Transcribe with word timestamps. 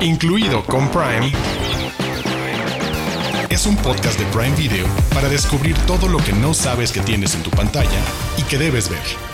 incluido 0.00 0.64
con 0.64 0.88
Prime, 0.90 1.32
es 3.48 3.66
un 3.66 3.76
podcast 3.76 4.18
de 4.18 4.24
Prime 4.26 4.54
Video 4.56 4.86
para 5.12 5.28
descubrir 5.28 5.76
todo 5.86 6.08
lo 6.08 6.18
que 6.18 6.32
no 6.32 6.54
sabes 6.54 6.92
que 6.92 7.00
tienes 7.00 7.34
en 7.34 7.42
tu 7.42 7.50
pantalla 7.50 8.00
y 8.36 8.42
que 8.42 8.58
debes 8.58 8.88
ver. 8.88 9.28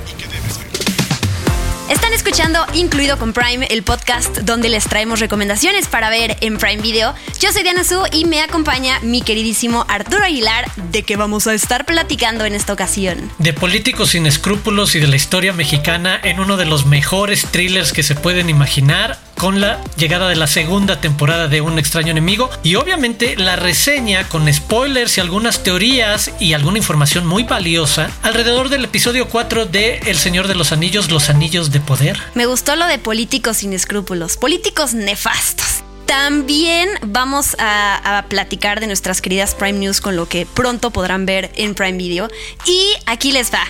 Están 1.91 2.15
escuchando 2.15 2.65
Incluido 2.73 3.19
con 3.19 3.35
Prime, 3.35 3.67
el 3.71 3.83
podcast 3.83 4.39
donde 4.39 4.71
les 4.71 4.85
traemos 4.85 5.21
recomendaciones 5.21 5.87
para 5.87 6.09
ver 6.09 6.39
en 6.41 6.57
Prime 6.57 6.81
Video. 6.81 7.15
Yo 7.41 7.53
soy 7.53 7.63
Diana 7.63 7.85
Su 7.85 8.03
y 8.11 8.25
me 8.25 8.41
acompaña 8.41 9.01
mi 9.01 9.21
queridísimo 9.21 9.85
Arturo 9.87 10.25
Aguilar, 10.25 10.65
de 10.91 11.03
que 11.03 11.17
vamos 11.17 11.47
a 11.47 11.53
estar 11.53 11.85
platicando 11.85 12.47
en 12.47 12.55
esta 12.55 12.73
ocasión. 12.73 13.31
De 13.39 13.53
políticos 13.53 14.11
sin 14.11 14.27
escrúpulos 14.27 14.95
y 14.95 15.01
de 15.01 15.09
la 15.09 15.17
historia 15.17 15.53
mexicana 15.53 16.19
en 16.23 16.41
uno 16.41 16.57
de 16.57 16.65
los 16.65 16.87
mejores 16.87 17.47
thrillers 17.51 17.93
que 17.93 18.03
se 18.03 18.15
pueden 18.15 18.49
imaginar 18.49 19.19
con 19.39 19.61
la 19.61 19.83
llegada 19.97 20.29
de 20.29 20.37
la 20.37 20.47
segunda 20.47 21.01
temporada 21.01 21.49
de 21.49 21.61
Un 21.61 21.79
extraño 21.79 22.11
enemigo 22.11 22.51
y 22.63 22.77
obviamente 22.77 23.37
la 23.37 23.57
reseña 23.57 24.29
con 24.29 24.53
spoilers 24.53 25.19
y 25.19 25.21
algunas 25.21 25.63
teorías 25.63 26.31
y 26.41 26.53
alguna 26.53 26.79
información 26.79 27.27
muy 27.27 27.45
valiosa 27.45 28.11
alrededor 28.23 28.69
del 28.69 28.85
episodio 28.85 29.29
4 29.29 29.67
de 29.67 29.99
El 30.07 30.17
Señor 30.17 30.49
de 30.49 30.55
los 30.55 30.73
Anillos, 30.73 31.11
Los 31.11 31.31
Anillos 31.31 31.71
de 31.73 31.81
Poder. 31.81 32.19
Me 32.35 32.47
gustó 32.47 32.77
lo 32.77 32.87
de 32.87 32.99
políticos 32.99 33.59
sin 33.59 33.73
escrúpulos, 33.73 34.37
políticos 34.37 34.95
nefastos. 34.95 35.83
También 36.07 36.89
vamos 37.03 37.57
a, 37.59 38.19
a, 38.19 38.23
platicar 38.29 38.81
de 38.81 38.87
nuestras 38.87 39.23
queridas 39.23 39.55
Prime 39.55 39.79
News 39.79 40.01
con 40.01 40.17
lo 40.17 40.29
que 40.29 40.47
pronto 40.47 40.91
podrán 40.91 41.25
ver 41.25 41.51
en 41.57 41.75
Prime 41.75 41.97
Video. 41.97 42.29
Y 42.67 42.93
aquí 43.07 43.33
les 43.33 43.53
va. 43.53 43.65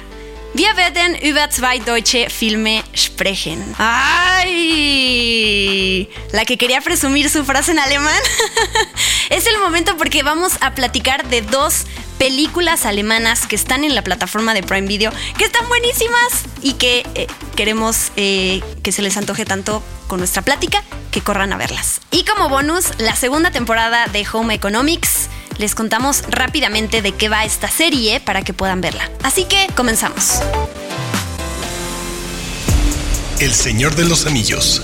Wir 0.55 0.77
werden 0.77 1.17
über 1.17 1.51
zwei 1.51 1.81
deutsche 1.81 2.31
Filme 2.31 2.85
sprechen. 2.95 3.75
¡Ay! 3.77 5.29
La 6.31 6.45
que 6.45 6.57
quería 6.57 6.81
presumir 6.81 7.29
su 7.29 7.45
frase 7.45 7.73
en 7.73 7.81
alemán. 7.81 8.23
es 9.31 9.49
el 9.49 9.59
momento 9.59 9.97
porque 9.97 10.23
vamos 10.23 10.53
a 10.61 10.73
platicar 10.73 11.27
de 11.29 11.43
dos 11.43 11.87
películas 12.19 12.87
alemanas 12.87 13.49
que 13.49 13.57
están 13.57 13.83
en 13.83 13.97
la 13.97 14.03
plataforma 14.03 14.55
de 14.55 14.63
Prime 14.63 14.87
Video, 14.87 15.11
que 15.37 15.45
están 15.45 15.67
buenísimas 15.67 16.45
y 16.63 16.75
que 16.75 17.05
eh, 17.17 17.27
queremos 17.57 18.13
eh, 18.15 18.63
que 18.85 18.93
se 18.93 19.03
les 19.03 19.17
antoje 19.17 19.45
tanto 19.45 19.83
con 20.07 20.21
nuestra 20.21 20.43
plática 20.43 20.85
que 21.11 21.21
corran 21.21 21.53
a 21.53 21.57
verlas. 21.57 22.01
Y 22.13 22.25
como 22.25 22.49
bonus, 22.49 22.91
la 22.99 23.17
segunda 23.17 23.51
temporada 23.51 24.07
de 24.07 24.25
Home 24.33 24.55
Economics 24.55 25.29
les 25.59 25.75
contamos 25.75 26.23
rápidamente 26.29 27.03
de 27.03 27.13
qué 27.13 27.29
va 27.29 27.45
esta 27.45 27.69
serie 27.69 28.21
para 28.21 28.43
que 28.43 28.55
puedan 28.55 28.81
verla. 28.81 29.11
Así 29.23 29.45
que 29.45 29.67
comenzamos. 29.75 30.41
El 33.41 33.53
Señor 33.53 33.95
de 33.95 34.05
los 34.05 34.27
Anillos. 34.27 34.83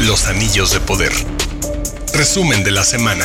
Los 0.00 0.26
Anillos 0.26 0.72
de 0.72 0.80
Poder. 0.80 1.12
Resumen 2.12 2.64
de 2.64 2.72
la 2.72 2.84
semana. 2.84 3.24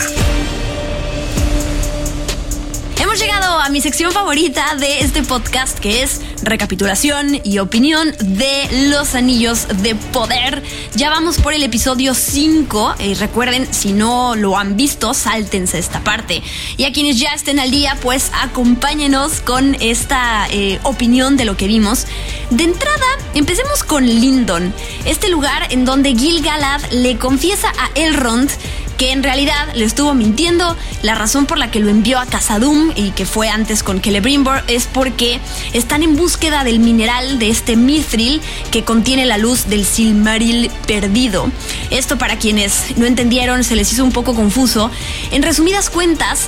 Llegado 3.20 3.60
a 3.60 3.70
mi 3.70 3.82
sección 3.82 4.12
favorita 4.12 4.76
de 4.76 5.00
este 5.00 5.23
podcast 5.23 5.80
que 5.80 6.04
es 6.04 6.22
recapitulación 6.44 7.42
y 7.44 7.58
opinión 7.58 8.14
de 8.20 8.90
los 8.92 9.16
anillos 9.16 9.68
de 9.82 9.96
poder. 9.96 10.62
Ya 10.94 11.09
vamos 11.09 11.40
por 11.40 11.54
el 11.54 11.64
episodio 11.64 12.14
5. 12.14 12.96
Eh, 13.00 13.16
recuerden, 13.16 13.74
si 13.74 13.92
no 13.92 14.36
lo 14.36 14.56
han 14.56 14.78
visto, 14.78 15.16
sáltense 15.16 15.80
esta 15.80 16.02
parte. 16.02 16.44
Y 16.78 16.84
a 16.84 16.92
quienes 16.92 17.20
ya 17.20 17.30
estén 17.30 17.59
al 17.59 17.72
día, 17.72 17.98
pues 18.04 18.30
acompáñenos 18.44 19.42
con 19.42 19.76
esta 19.80 20.48
eh, 20.52 20.80
opinión 20.84 21.38
de 21.38 21.46
lo 21.46 21.58
que 21.58 21.66
vimos. 21.66 22.06
De 22.52 22.66
entrada, 22.66 23.08
empecemos 23.34 23.84
con 23.84 24.06
Lindon, 24.06 24.72
este 25.06 25.30
lugar 25.30 25.68
en 25.72 25.86
donde 25.86 26.16
Gil 26.16 26.44
Galad 26.44 26.81
le 26.92 27.18
confiesa 27.18 27.70
a 27.80 27.90
Elrond 28.00 28.52
que 28.98 29.12
en 29.12 29.23
realidad 29.23 29.67
le 29.76 29.86
estuvo 29.86 30.14
mintiendo. 30.14 30.76
La 31.03 31.16
razón 31.16 31.45
por 31.45 31.58
la 31.58 31.72
que 31.72 31.80
lo 31.80 31.90
envió 31.90 32.20
a 32.20 32.26
Casadum 32.26 32.92
y 32.95 33.12
que 33.12 33.26
fue 33.26 33.50
antes 33.50 33.84
con 33.84 34.02
Celebrimbor 34.02 34.63
es 34.68 34.88
porque 34.88 35.40
están 35.74 36.03
en 36.03 36.16
búsqueda 36.16 36.63
del 36.63 36.80
mineral 36.80 37.40
de 37.40 37.50
este 37.50 37.75
mithril 37.75 38.41
que 38.72 38.84
contiene 38.84 39.25
la 39.25 39.38
luz 39.38 39.68
del 39.68 39.85
Silmaril 39.85 40.72
perdido. 40.88 41.50
Esto 41.91 42.18
para 42.18 42.38
quienes 42.38 42.97
no 42.97 43.06
entendieron 43.06 43.63
se 43.63 43.75
les 43.75 43.91
hizo 43.91 44.03
un 44.03 44.12
poco 44.12 44.34
confuso. 44.34 44.91
En 45.31 45.44
resumidas 45.44 45.90
cuentas, 45.90 46.47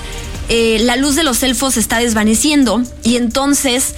eh, 0.49 0.79
la 0.81 0.95
luz 0.95 1.15
de 1.15 1.23
los 1.23 1.43
elfos 1.43 1.77
está 1.77 1.99
desvaneciendo 1.99 2.81
y 3.03 3.17
entonces 3.17 3.93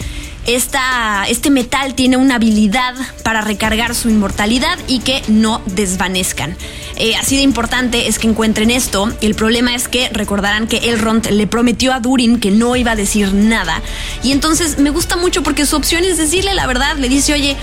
esta, 0.48 1.26
este 1.28 1.50
metal 1.50 1.94
tiene 1.94 2.18
una 2.18 2.36
habilidad 2.36 2.96
para 3.24 3.42
recargar 3.42 3.96
su 3.96 4.10
inmortalidad 4.10 4.78
y 4.88 5.00
que 5.00 5.22
no 5.28 5.62
desvanezcan. 5.66 6.56
Eh, 6.98 7.16
así 7.16 7.36
de 7.36 7.42
importante 7.42 8.08
es 8.08 8.20
que 8.20 8.28
encuentren 8.28 8.70
esto. 8.70 9.12
El 9.22 9.36
problema 9.36 9.74
es 9.76 9.88
que 9.88 10.10
recordarán 10.10 10.68
que 10.68 10.90
Elrond 10.90 11.28
le 11.30 11.48
prometió 11.48 11.94
a 11.94 12.00
Durin 12.00 12.40
que 12.40 12.52
no 12.52 12.76
iba 12.76 12.92
a 12.92 12.96
decir 12.96 13.34
nada. 13.34 13.82
Y 14.24 14.32
entonces 14.32 14.78
me 14.78 14.90
gusta 14.90 15.16
mucho 15.16 15.42
porque 15.44 15.66
su 15.66 15.76
opción 15.76 16.04
es 16.04 16.18
decirle 16.18 16.54
la 16.54 16.68
verdad. 16.68 16.98
Le 16.98 17.10
dice, 17.10 17.34
oye, 17.34 17.56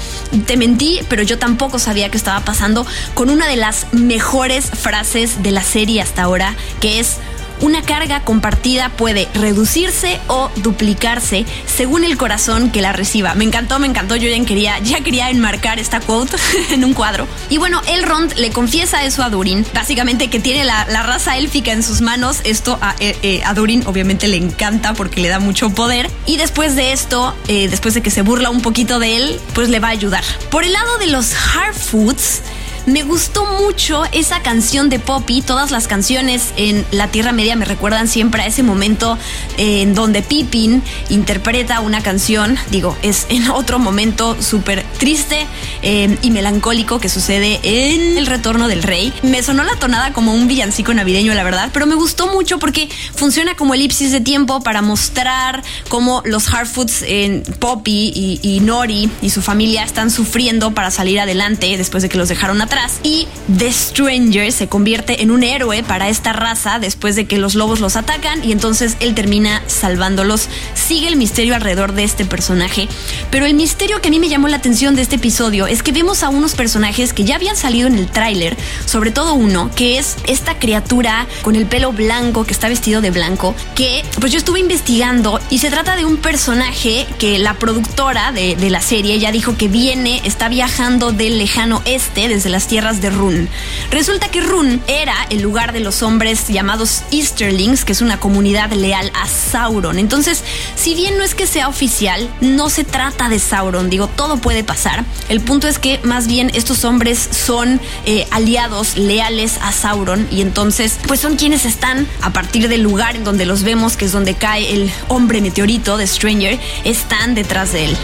te 0.47 0.57
mentí, 0.57 1.01
pero 1.09 1.23
yo 1.23 1.39
tampoco 1.39 1.79
sabía 1.79 2.11
qué 2.11 2.17
estaba 2.17 2.41
pasando. 2.41 2.87
Con 3.15 3.31
una 3.31 3.47
de 3.47 3.57
las 3.57 3.87
mejores 3.93 4.67
frases 4.71 5.43
de 5.43 5.53
la 5.53 5.63
serie 5.63 6.01
hasta 6.01 6.23
ahora, 6.23 6.55
que 6.81 7.01
es 7.01 7.19
una 7.61 7.83
carga 7.83 8.21
compartida 8.21 8.91
puede 8.91 9.29
reducirse 9.35 10.21
o 10.29 10.51
duplicarse 10.57 11.47
según 11.67 12.05
el 12.05 12.17
corazón 12.17 12.71
que 12.71 12.83
la 12.83 12.93
reciba. 12.93 13.35
Me 13.35 13.45
encantó, 13.45 13.79
me 13.79 13.87
encantó. 13.87 14.17
Yo 14.17 14.29
ya 14.29 14.45
quería, 14.45 14.79
ya 14.81 15.01
quería 15.01 15.31
enmarcar 15.31 15.79
esta 15.79 16.01
quote 16.01 16.37
en 16.71 16.85
un 16.85 16.95
cuadro. 16.95 17.27
Y 17.49 17.59
bueno, 17.59 17.81
Elrond 17.87 18.35
le 18.35 18.51
confiesa 18.51 19.05
eso 19.05 19.23
a 19.23 19.31
Durin. 19.31 19.65
Básicamente 19.75 20.29
que 20.29 20.41
tiene 20.41 20.65
la, 20.65 20.87
la 20.89 21.03
raza 21.03 21.37
élfica 21.37 21.73
en 21.73 21.83
sus 21.83 22.01
manos. 22.01 22.41
Esto 22.45 22.79
a, 22.81 22.95
eh, 23.01 23.17
eh, 23.23 23.43
Durin 23.55 23.83
obviamente 23.87 24.29
le 24.29 24.37
encanta 24.37 24.95
porque 24.95 25.21
le 25.21 25.29
da 25.29 25.39
mucho 25.39 25.71
poder. 25.71 26.11
Y 26.27 26.37
después 26.37 26.77
de 26.77 26.93
esto, 26.93 27.35
eh, 27.49 27.69
después 27.69 27.95
de 27.95 28.03
que 28.03 28.11
se 28.11 28.23
burla 28.23 28.51
un 28.51 28.61
poquito 28.61 28.99
de 28.99 29.17
él, 29.17 29.41
pues 29.55 29.69
le 29.69 29.81
va 29.81 29.89
a 29.89 29.93
ayudar. 29.93 30.25
Por 30.51 30.65
el 30.65 30.73
lado 30.73 30.99
de 30.99 31.07
los 31.07 31.33
Harfoots, 31.35 32.43
me 32.89 33.03
gustó 33.03 33.45
mucho 33.45 34.05
esa 34.13 34.41
canción 34.41 34.89
de 34.89 34.99
Poppy. 34.99 35.43
Todas 35.43 35.71
las 35.71 35.87
canciones 35.87 36.53
en 36.57 36.87
la 36.91 37.09
Tierra 37.09 37.33
Media 37.33 37.55
me 37.55 37.67
recuerdan 37.67 38.09
siempre 38.09 38.43
a 38.43 38.47
ese 38.47 38.63
momento 38.63 39.19
eh, 39.59 39.83
en 39.83 39.95
donde 39.95 40.23
Pippin 40.23 40.83
interpreta 41.11 41.81
una 41.81 42.03
canción. 42.03 42.57
Digo, 42.71 42.97
es 43.03 43.27
en 43.29 43.51
otro 43.51 43.79
momento 43.79 44.41
súper 44.41 44.85
triste 44.99 45.47
eh, 45.83 46.17
y 46.23 46.31
melancólico 46.31 46.99
que 46.99 47.11
sucede 47.11 47.61
en 47.63 48.17
El 48.17 48.27
Retorno 48.27 48.69
del 48.69 48.83
Rey. 48.83 49.13
Me 49.23 49.43
sonó 49.43 49.65
la 49.65 49.77
tonada 49.77 50.13
como 50.13 50.33
un 50.33 50.49
villancico 50.49 50.95
navideño, 50.95 51.35
la 51.35 51.45
verdad, 51.45 51.71
pero 51.73 51.87
me 51.87 51.95
gustó 51.95 52.29
mucho 52.29 52.59
porque 52.59 52.89
funciona 53.15 53.55
como 53.55 53.75
elipsis 53.75 54.13
de 54.13 54.21
tiempo 54.21 54.63
para 54.63 54.81
mostrar 54.81 55.63
cómo 55.89 56.23
los 56.25 56.49
Harfoots 56.53 57.03
en 57.03 57.43
Poppy 57.59 58.13
y, 58.15 58.41
y 58.43 58.61
Nori 58.61 59.11
y 59.21 59.31
su 59.31 59.43
familia 59.43 59.85
están 59.85 60.11
sufriendo 60.11 60.73
para 60.73 60.91
salir 60.91 61.21
adelante 61.21 61.77
después 61.77 62.03
de 62.03 62.09
que 62.09 62.17
los 62.17 62.29
dejaron 62.29 62.63
atrás 62.63 62.78
y 63.03 63.27
The 63.59 63.73
Stranger 63.73 64.53
se 64.53 64.69
convierte 64.69 65.23
en 65.23 65.31
un 65.31 65.43
héroe 65.43 65.83
para 65.83 66.09
esta 66.09 66.33
raza 66.33 66.79
después 66.79 67.17
de 67.17 67.27
que 67.27 67.37
los 67.37 67.55
lobos 67.55 67.81
los 67.81 67.97
atacan 67.97 68.45
y 68.45 68.53
entonces 68.53 68.97
él 69.01 69.15
termina 69.15 69.63
salvándolos. 69.67 70.49
Sigue 70.75 71.09
el 71.09 71.17
misterio 71.17 71.57
alrededor 71.57 71.93
de 71.93 72.05
este 72.05 72.25
personaje, 72.25 72.89
pero 73.31 73.47
el 73.47 73.55
misterio 73.55 74.01
que 74.01 74.09
a 74.09 74.11
mí 74.11 74.21
me 74.21 74.29
llamó 74.29 74.49
la 74.49 74.59
atención 74.59 74.95
de 74.95 75.03
este 75.03 75.17
episodio 75.17 75.67
es 75.67 75.83
que 75.83 75.91
vemos 75.91 76.23
a 76.23 76.29
unos 76.29 76.55
personajes 76.55 77.13
que 77.13 77.25
ya 77.25 77.35
habían 77.35 77.57
salido 77.57 77.89
en 77.89 77.97
el 77.97 78.07
tráiler, 78.11 78.57
sobre 78.87 79.11
todo 79.11 79.35
uno, 79.35 79.71
que 79.75 79.99
es 79.99 80.17
esta 80.29 80.59
criatura 80.59 81.27
con 81.43 81.57
el 81.57 81.67
pelo 81.67 81.93
blanco, 81.93 82.45
que 82.45 82.53
está 82.53 82.69
vestido 82.69 83.01
de 83.01 83.11
blanco, 83.11 83.57
que 83.75 84.05
pues 84.21 84.31
yo 84.31 84.39
estuve 84.39 84.61
investigando 84.61 85.41
y 85.51 85.59
se 85.59 85.71
trata 85.71 85.97
de 85.97 86.05
un 86.05 86.17
personaje 86.17 87.07
que 87.19 87.39
la 87.39 87.55
productora 87.55 88.31
de, 88.31 88.55
de 88.55 88.71
la 88.71 88.83
serie 88.83 89.19
ya 89.19 89.33
dijo 89.33 89.57
que 89.57 89.67
viene, 89.67 90.21
está 90.25 90.49
viajando 90.49 91.11
del 91.11 91.39
lejano 91.39 91.83
este, 91.87 92.29
desde 92.29 92.51
las 92.59 92.67
tierras 92.67 93.01
de 93.01 93.11
Run. 93.11 93.49
Resulta 93.93 94.33
que 94.33 94.41
Run 94.41 94.83
era 94.89 95.15
el 95.31 95.43
lugar 95.43 95.73
de 95.73 95.79
los 95.79 96.03
hombres 96.03 96.49
llamados 96.49 97.05
Easterlings, 97.13 97.85
que 97.85 97.93
es 97.93 98.01
una 98.01 98.19
comunidad 98.19 98.73
leal 98.73 99.13
a 99.15 99.29
Sauron. 99.29 99.97
Entonces, 99.97 100.43
si 100.75 100.97
bien 100.97 101.17
no 101.19 101.23
es 101.23 101.37
que 101.37 101.47
sea 101.47 101.69
oficial, 101.69 102.29
no 102.41 102.69
se 102.69 102.83
trata 102.83 103.29
de 103.29 103.39
Sauron. 103.39 103.91
Digo, 103.91 104.09
todo 104.09 104.39
puede 104.39 104.65
pasar. 104.65 105.05
El 105.29 105.41
punto 105.41 105.69
es 105.69 105.79
que 105.79 106.01
más 106.03 106.27
bien 106.27 106.51
estos 106.53 106.85
hombres 106.85 107.29
son 107.31 107.81
eh, 108.07 108.27
aliados 108.33 108.97
leales 108.97 109.59
a 109.63 109.71
Sauron 109.71 110.27
y 110.33 110.43
entonces, 110.43 110.99
pues 111.07 111.21
son 111.21 111.37
quienes 111.37 111.65
están 111.65 112.09
a 112.23 112.33
partir 112.33 112.69
del 112.69 112.83
lugar 112.83 113.15
en 113.15 113.23
donde 113.23 113.47
los 113.47 113.63
vemos, 113.63 113.97
que 113.97 114.07
es 114.07 114.11
donde 114.11 114.35
cae 114.35 114.75
el 114.75 114.91
hombre 115.07 115.41
meteorito 115.41 115.97
de 115.97 116.09
Stranger, 116.09 116.59
están 116.83 117.37
detrás 117.37 117.73
de 117.73 117.85
él. 117.85 117.97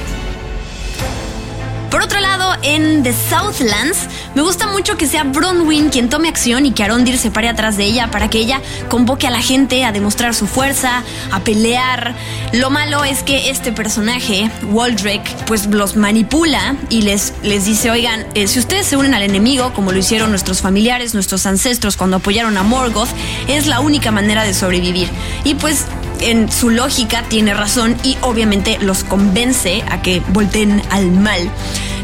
Por 1.94 2.02
otro 2.02 2.19
lado, 2.19 2.56
en 2.62 3.05
The 3.05 3.12
Southlands, 3.12 4.08
me 4.35 4.43
gusta 4.43 4.67
mucho 4.67 4.96
que 4.96 5.06
sea 5.06 5.23
Bronwyn 5.23 5.91
quien 5.91 6.08
tome 6.08 6.29
acción 6.29 6.67
y 6.67 6.73
que 6.73 6.82
Arondir 6.82 7.19
se 7.19 7.31
pare 7.31 7.49
atrás 7.49 7.76
de 7.76 7.85
ella 7.85 8.11
para 8.11 8.29
que 8.29 8.38
ella 8.38 8.61
convoque 8.88 9.29
a 9.29 9.31
la 9.31 9.41
gente 9.41 9.85
a 9.85 9.93
demostrar 9.93 10.35
su 10.35 10.49
fuerza, 10.49 11.05
a 11.31 11.41
pelear. 11.44 12.17
Lo 12.52 12.70
malo 12.70 13.05
es 13.05 13.23
que 13.23 13.49
este 13.49 13.70
personaje, 13.70 14.50
Waldrick, 14.64 15.23
pues 15.44 15.67
los 15.67 15.94
manipula 15.94 16.75
y 16.91 17.02
les, 17.02 17.32
les 17.44 17.64
dice, 17.64 17.93
oigan, 17.93 18.26
eh, 18.35 18.49
si 18.49 18.58
ustedes 18.58 18.87
se 18.87 18.96
unen 18.96 19.14
al 19.14 19.23
enemigo, 19.23 19.73
como 19.73 19.93
lo 19.93 19.99
hicieron 19.99 20.31
nuestros 20.31 20.62
familiares, 20.62 21.14
nuestros 21.14 21.46
ancestros 21.46 21.96
cuando 21.96 22.17
apoyaron 22.17 22.58
a 22.58 22.64
Morgoth, 22.64 23.11
es 23.46 23.69
la 23.69 23.79
única 23.79 24.11
manera 24.11 24.43
de 24.43 24.52
sobrevivir. 24.52 25.08
Y 25.44 25.55
pues 25.55 25.85
en 26.24 26.50
su 26.50 26.70
lógica 26.70 27.24
tiene 27.28 27.54
razón 27.54 27.96
y 28.02 28.16
obviamente 28.20 28.78
los 28.80 29.04
convence 29.04 29.82
a 29.90 30.02
que 30.02 30.22
volteen 30.28 30.82
al 30.90 31.10
mal. 31.10 31.50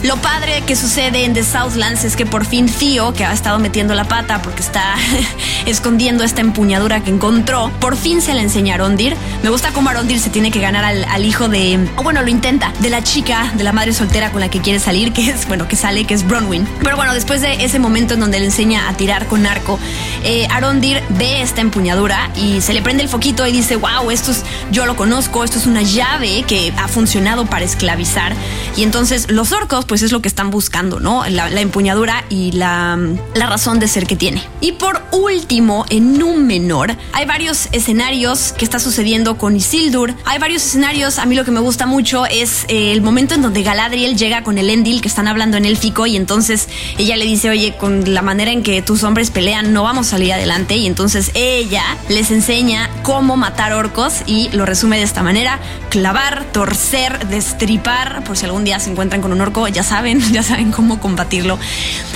Lo 0.02 0.16
padre 0.16 0.62
que 0.66 0.76
sucede 0.76 1.26
en 1.26 1.34
The 1.34 1.44
Southlands 1.44 2.04
es 2.04 2.16
que 2.16 2.24
por 2.24 2.46
fin 2.46 2.66
Theo, 2.66 3.12
que 3.12 3.26
ha 3.26 3.34
estado 3.34 3.58
metiendo 3.58 3.94
la 3.94 4.04
pata 4.04 4.40
porque 4.40 4.62
está 4.62 4.94
escondiendo 5.66 6.24
esta 6.24 6.40
empuñadura 6.40 7.02
que 7.02 7.10
encontró, 7.10 7.70
por 7.80 7.98
fin 7.98 8.22
se 8.22 8.32
la 8.32 8.40
enseña 8.40 8.72
a 8.72 8.76
Arondir. 8.76 9.14
Me 9.42 9.50
gusta 9.50 9.72
cómo 9.72 9.90
Arondir 9.90 10.18
se 10.18 10.30
tiene 10.30 10.50
que 10.50 10.58
ganar 10.58 10.86
al, 10.86 11.24
hijo 11.26 11.48
de, 11.48 11.86
o 11.96 12.02
bueno, 12.02 12.22
lo 12.22 12.28
intenta, 12.28 12.72
de 12.80 12.88
la 12.88 13.02
chica, 13.02 13.52
de 13.56 13.62
la 13.62 13.74
madre 13.74 13.92
soltera 13.92 14.32
con 14.32 14.40
la 14.40 14.48
que 14.48 14.62
quiere 14.62 14.78
salir, 14.78 15.12
que 15.12 15.28
es, 15.28 15.46
bueno, 15.46 15.68
que 15.68 15.76
sale, 15.76 16.06
que 16.06 16.14
es 16.14 16.26
Bronwyn. 16.26 16.66
Pero 16.82 16.96
bueno, 16.96 17.12
después 17.12 17.42
de 17.42 17.62
ese 17.62 17.78
momento 17.78 18.14
en 18.14 18.20
donde 18.20 18.40
le 18.40 18.46
enseña 18.46 18.88
a 18.88 18.94
tirar 18.94 19.26
con 19.26 19.44
arco, 19.44 19.78
eh, 20.24 20.46
Arondir 20.50 21.02
ve 21.10 21.42
esta 21.42 21.60
empuñadura 21.60 22.30
y 22.36 22.62
se 22.62 22.72
le 22.72 22.80
prende 22.80 23.02
el 23.02 23.10
foquito 23.10 23.46
y 23.46 23.52
dice, 23.52 23.76
wow, 23.76 24.10
esto 24.10 24.30
es, 24.30 24.44
yo 24.70 24.86
lo 24.86 24.96
conozco, 24.96 25.44
esto 25.44 25.58
es 25.58 25.66
una 25.66 25.82
llave 25.82 26.42
que 26.46 26.72
ha 26.78 26.88
funcionado 26.88 27.44
para 27.44 27.66
esclavizar. 27.66 28.32
Y 28.76 28.82
entonces 28.82 29.30
los 29.30 29.52
orcos 29.52 29.84
pues 29.90 30.02
es 30.02 30.12
lo 30.12 30.22
que 30.22 30.28
están 30.28 30.52
buscando, 30.52 31.00
¿no? 31.00 31.28
La, 31.28 31.50
empuñadura 31.60 32.24
y 32.28 32.52
la, 32.52 32.96
la, 33.34 33.46
razón 33.46 33.80
de 33.80 33.88
ser 33.88 34.06
que 34.06 34.14
tiene. 34.14 34.40
Y 34.60 34.70
por 34.70 35.02
último, 35.10 35.84
en 35.90 36.22
un 36.22 36.46
menor, 36.46 36.94
hay 37.12 37.26
varios 37.26 37.68
escenarios 37.72 38.52
que 38.52 38.64
está 38.64 38.78
sucediendo 38.78 39.36
con 39.36 39.56
Isildur. 39.56 40.14
Hay 40.26 40.38
varios 40.38 40.64
escenarios, 40.64 41.18
a 41.18 41.26
mí 41.26 41.34
lo 41.34 41.44
que 41.44 41.50
me 41.50 41.58
gusta 41.58 41.86
mucho 41.86 42.24
es 42.26 42.66
eh, 42.68 42.92
el 42.92 43.02
momento 43.02 43.34
en 43.34 43.42
donde 43.42 43.64
Galadriel 43.64 44.16
llega 44.16 44.44
con 44.44 44.58
el 44.58 44.70
Endil 44.70 45.00
que 45.00 45.08
están 45.08 45.26
hablando 45.26 45.56
en 45.56 45.64
élfico 45.64 46.06
y 46.06 46.14
entonces 46.14 46.68
ella 46.96 47.16
le 47.16 47.24
dice, 47.24 47.50
oye, 47.50 47.76
con 47.76 48.14
la 48.14 48.22
manera 48.22 48.52
en 48.52 48.62
que 48.62 48.82
tus 48.82 49.02
hombres 49.02 49.32
pelean 49.32 49.72
no 49.72 49.82
vamos 49.82 50.06
a 50.06 50.10
salir 50.10 50.32
adelante 50.32 50.76
y 50.76 50.86
entonces 50.86 51.32
ella 51.34 51.82
les 52.08 52.30
enseña 52.30 52.88
cómo 53.02 53.36
matar 53.36 53.72
orcos 53.72 54.22
y 54.26 54.50
lo 54.52 54.66
resume 54.66 54.98
de 54.98 55.02
esta 55.02 55.24
manera, 55.24 55.58
clavar, 55.88 56.44
torcer, 56.52 57.26
destripar, 57.26 58.22
por 58.22 58.36
si 58.36 58.44
algún 58.44 58.62
día 58.62 58.78
se 58.78 58.92
encuentran 58.92 59.20
con 59.20 59.32
un 59.32 59.40
orco, 59.40 59.66
ya 59.66 59.79
saben, 59.82 60.20
ya 60.32 60.42
saben 60.42 60.72
cómo 60.72 61.00
combatirlo. 61.00 61.58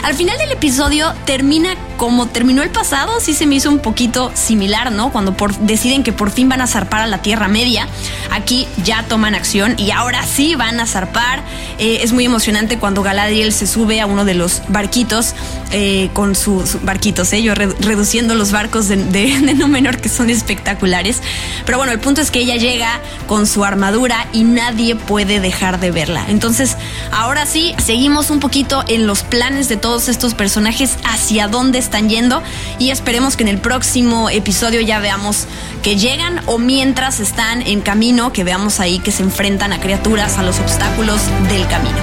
Al 0.03 0.15
final 0.15 0.39
del 0.39 0.53
episodio 0.53 1.13
termina 1.25 1.75
como 1.97 2.27
terminó 2.27 2.63
el 2.63 2.71
pasado, 2.71 3.21
sí 3.21 3.35
se 3.35 3.47
me 3.47 3.57
hizo 3.57 3.69
un 3.69 3.79
poquito 3.79 4.31
similar, 4.35 4.93
¿no? 4.93 5.11
Cuando 5.13 5.37
por, 5.37 5.57
deciden 5.59 6.03
que 6.03 6.13
por 6.13 6.31
fin 6.31 6.49
van 6.49 6.61
a 6.61 6.67
zarpar 6.67 7.03
a 7.03 7.07
la 7.07 7.23
Tierra 7.23 7.49
Media, 7.49 7.89
aquí 8.31 8.67
ya 8.85 9.05
toman 9.05 9.35
acción 9.35 9.75
y 9.79 9.91
ahora 9.91 10.25
sí 10.25 10.55
van 10.55 10.81
a 10.81 10.87
zarpar. 10.87 11.43
Eh, 11.79 12.01
es 12.03 12.13
muy 12.13 12.25
emocionante 12.25 12.79
cuando 12.79 13.03
Galadriel 13.03 13.53
se 13.53 13.67
sube 13.67 14.01
a 14.01 14.07
uno 14.07 14.25
de 14.25 14.35
los 14.35 14.63
barquitos 14.69 15.35
eh, 15.73 16.11
con 16.13 16.35
sus 16.35 16.83
barquitos, 16.83 17.33
¿eh? 17.33 17.43
yo 17.43 17.55
reduciendo 17.55 18.35
los 18.35 18.53
barcos 18.53 18.89
de, 18.89 18.97
de, 18.97 19.41
de 19.41 19.55
Númenor 19.55 19.99
que 19.99 20.09
son 20.09 20.31
espectaculares. 20.31 21.21
Pero 21.67 21.79
bueno, 21.79 21.93
el 21.93 22.01
punto 22.01 22.21
es 22.21 22.31
que 22.31 22.41
ella 22.41 22.57
llega 22.57 23.01
con 23.27 23.47
su 23.47 23.65
armadura 23.65 24.27
y 24.33 24.45
nadie 24.45 24.97
puede 24.97 25.41
dejar 25.41 25.81
de 25.81 25.91
verla. 25.91 26.25
Entonces, 26.29 26.77
ahora 27.11 27.47
sí, 27.47 27.75
seguimos 27.79 28.31
un 28.31 28.41
poquito 28.41 28.85
en 28.89 29.07
los 29.07 29.23
planes 29.23 29.69
de 29.69 29.77
todos 29.77 30.09
estos 30.09 30.35
personajes, 30.35 30.99
hacia 31.05 31.49
dónde 31.49 31.79
están 31.85 32.09
yendo 32.09 32.43
y 32.79 32.91
esperemos 32.91 33.37
que 33.37 33.45
en 33.45 33.49
el 33.49 33.59
próximo 33.59 34.29
episodio 34.31 34.81
ya 34.81 34.99
veamos 34.99 35.47
que 35.83 35.97
llegan 35.97 36.41
o 36.47 36.59
mientras 36.59 37.21
están 37.21 37.63
en 37.63 37.81
camino, 37.81 38.33
que 38.33 38.45
veamos 38.45 38.81
ahí 38.81 38.99
que 38.99 39.13
se 39.13 39.23
enfrentan 39.23 39.73
a 39.73 39.81
criaturas, 39.81 40.39
a 40.39 40.43
los 40.43 40.59
obstáculos 40.59 41.21
del 41.49 41.67
camino. 41.69 41.99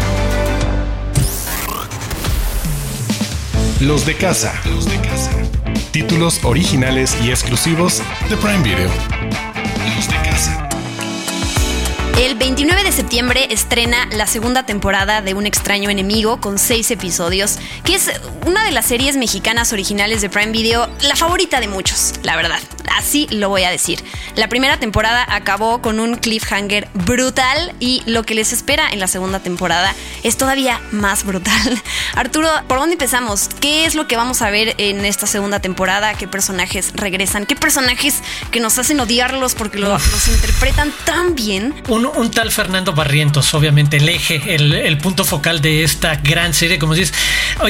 Los 3.82 4.06
de 4.06 4.16
casa. 4.16 4.54
Títulos 5.92 6.40
originales 6.44 7.18
y 7.24 7.32
exclusivos 7.32 8.02
de 8.30 8.38
Prime 8.38 8.62
Video. 8.62 9.51
El 12.22 12.36
29 12.36 12.84
de 12.84 12.92
septiembre 12.92 13.48
estrena 13.50 14.08
la 14.12 14.28
segunda 14.28 14.64
temporada 14.64 15.24
de 15.24 15.34
Un 15.34 15.48
extraño 15.48 15.90
enemigo 15.90 16.40
con 16.40 16.60
seis 16.60 16.92
episodios, 16.92 17.58
que 17.84 17.96
es 17.96 18.12
una 18.46 18.64
de 18.64 18.70
las 18.70 18.86
series 18.86 19.18
mexicanas 19.18 19.74
originales 19.74 20.22
de 20.22 20.30
Prime 20.30 20.52
Video, 20.52 20.88
la 21.02 21.16
favorita 21.16 21.60
de 21.60 21.68
muchos, 21.68 22.14
la 22.22 22.36
verdad. 22.36 22.60
Así 22.98 23.28
lo 23.32 23.50
voy 23.50 23.64
a 23.64 23.72
decir. 23.72 24.04
La 24.36 24.48
primera 24.48 24.80
temporada 24.80 25.26
acabó 25.30 25.82
con 25.82 26.00
un 26.00 26.16
cliffhanger 26.16 26.88
brutal 26.94 27.74
y 27.80 28.04
lo 28.06 28.24
que 28.24 28.36
les 28.36 28.54
espera 28.54 28.90
en 28.90 29.00
la 29.00 29.08
segunda 29.08 29.40
temporada 29.40 29.94
es 30.24 30.38
todavía 30.38 30.80
más 30.92 31.26
brutal. 31.26 31.82
Arturo, 32.16 32.50
¿por 32.68 32.80
dónde 32.80 32.94
empezamos? 32.94 33.50
¿Qué 33.60 33.86
es 33.86 33.96
lo 33.96 34.08
que 34.08 34.16
vamos 34.16 34.42
a 34.42 34.50
ver 34.50 34.76
en 34.78 35.06
esta 35.06 35.28
segunda 35.28 35.60
temporada? 35.60 36.14
¿Qué 36.14 36.28
personajes 36.28 36.92
regresan? 36.96 37.46
¿Qué 37.46 37.56
personajes 37.56 38.22
que 38.52 38.60
nos 38.60 38.78
hacen 38.78 39.00
odiarlos 39.00 39.56
porque 39.56 39.80
los, 39.80 40.28
interpretan 40.28 40.94
tan 41.06 41.36
bien? 41.36 41.74
un 41.88 42.32
tal 42.32 42.52
Fernando 42.52 42.94
Barrientos, 42.94 43.54
obviamente, 43.54 43.98
el 43.98 44.10
eje, 44.10 44.56
el, 44.56 44.98
punto 44.98 45.26
focal 45.26 45.62
de 45.62 45.84
esta 45.84 46.16
gran 46.16 46.54
serie, 46.54 46.78
como 46.78 46.94
dices. 46.94 47.14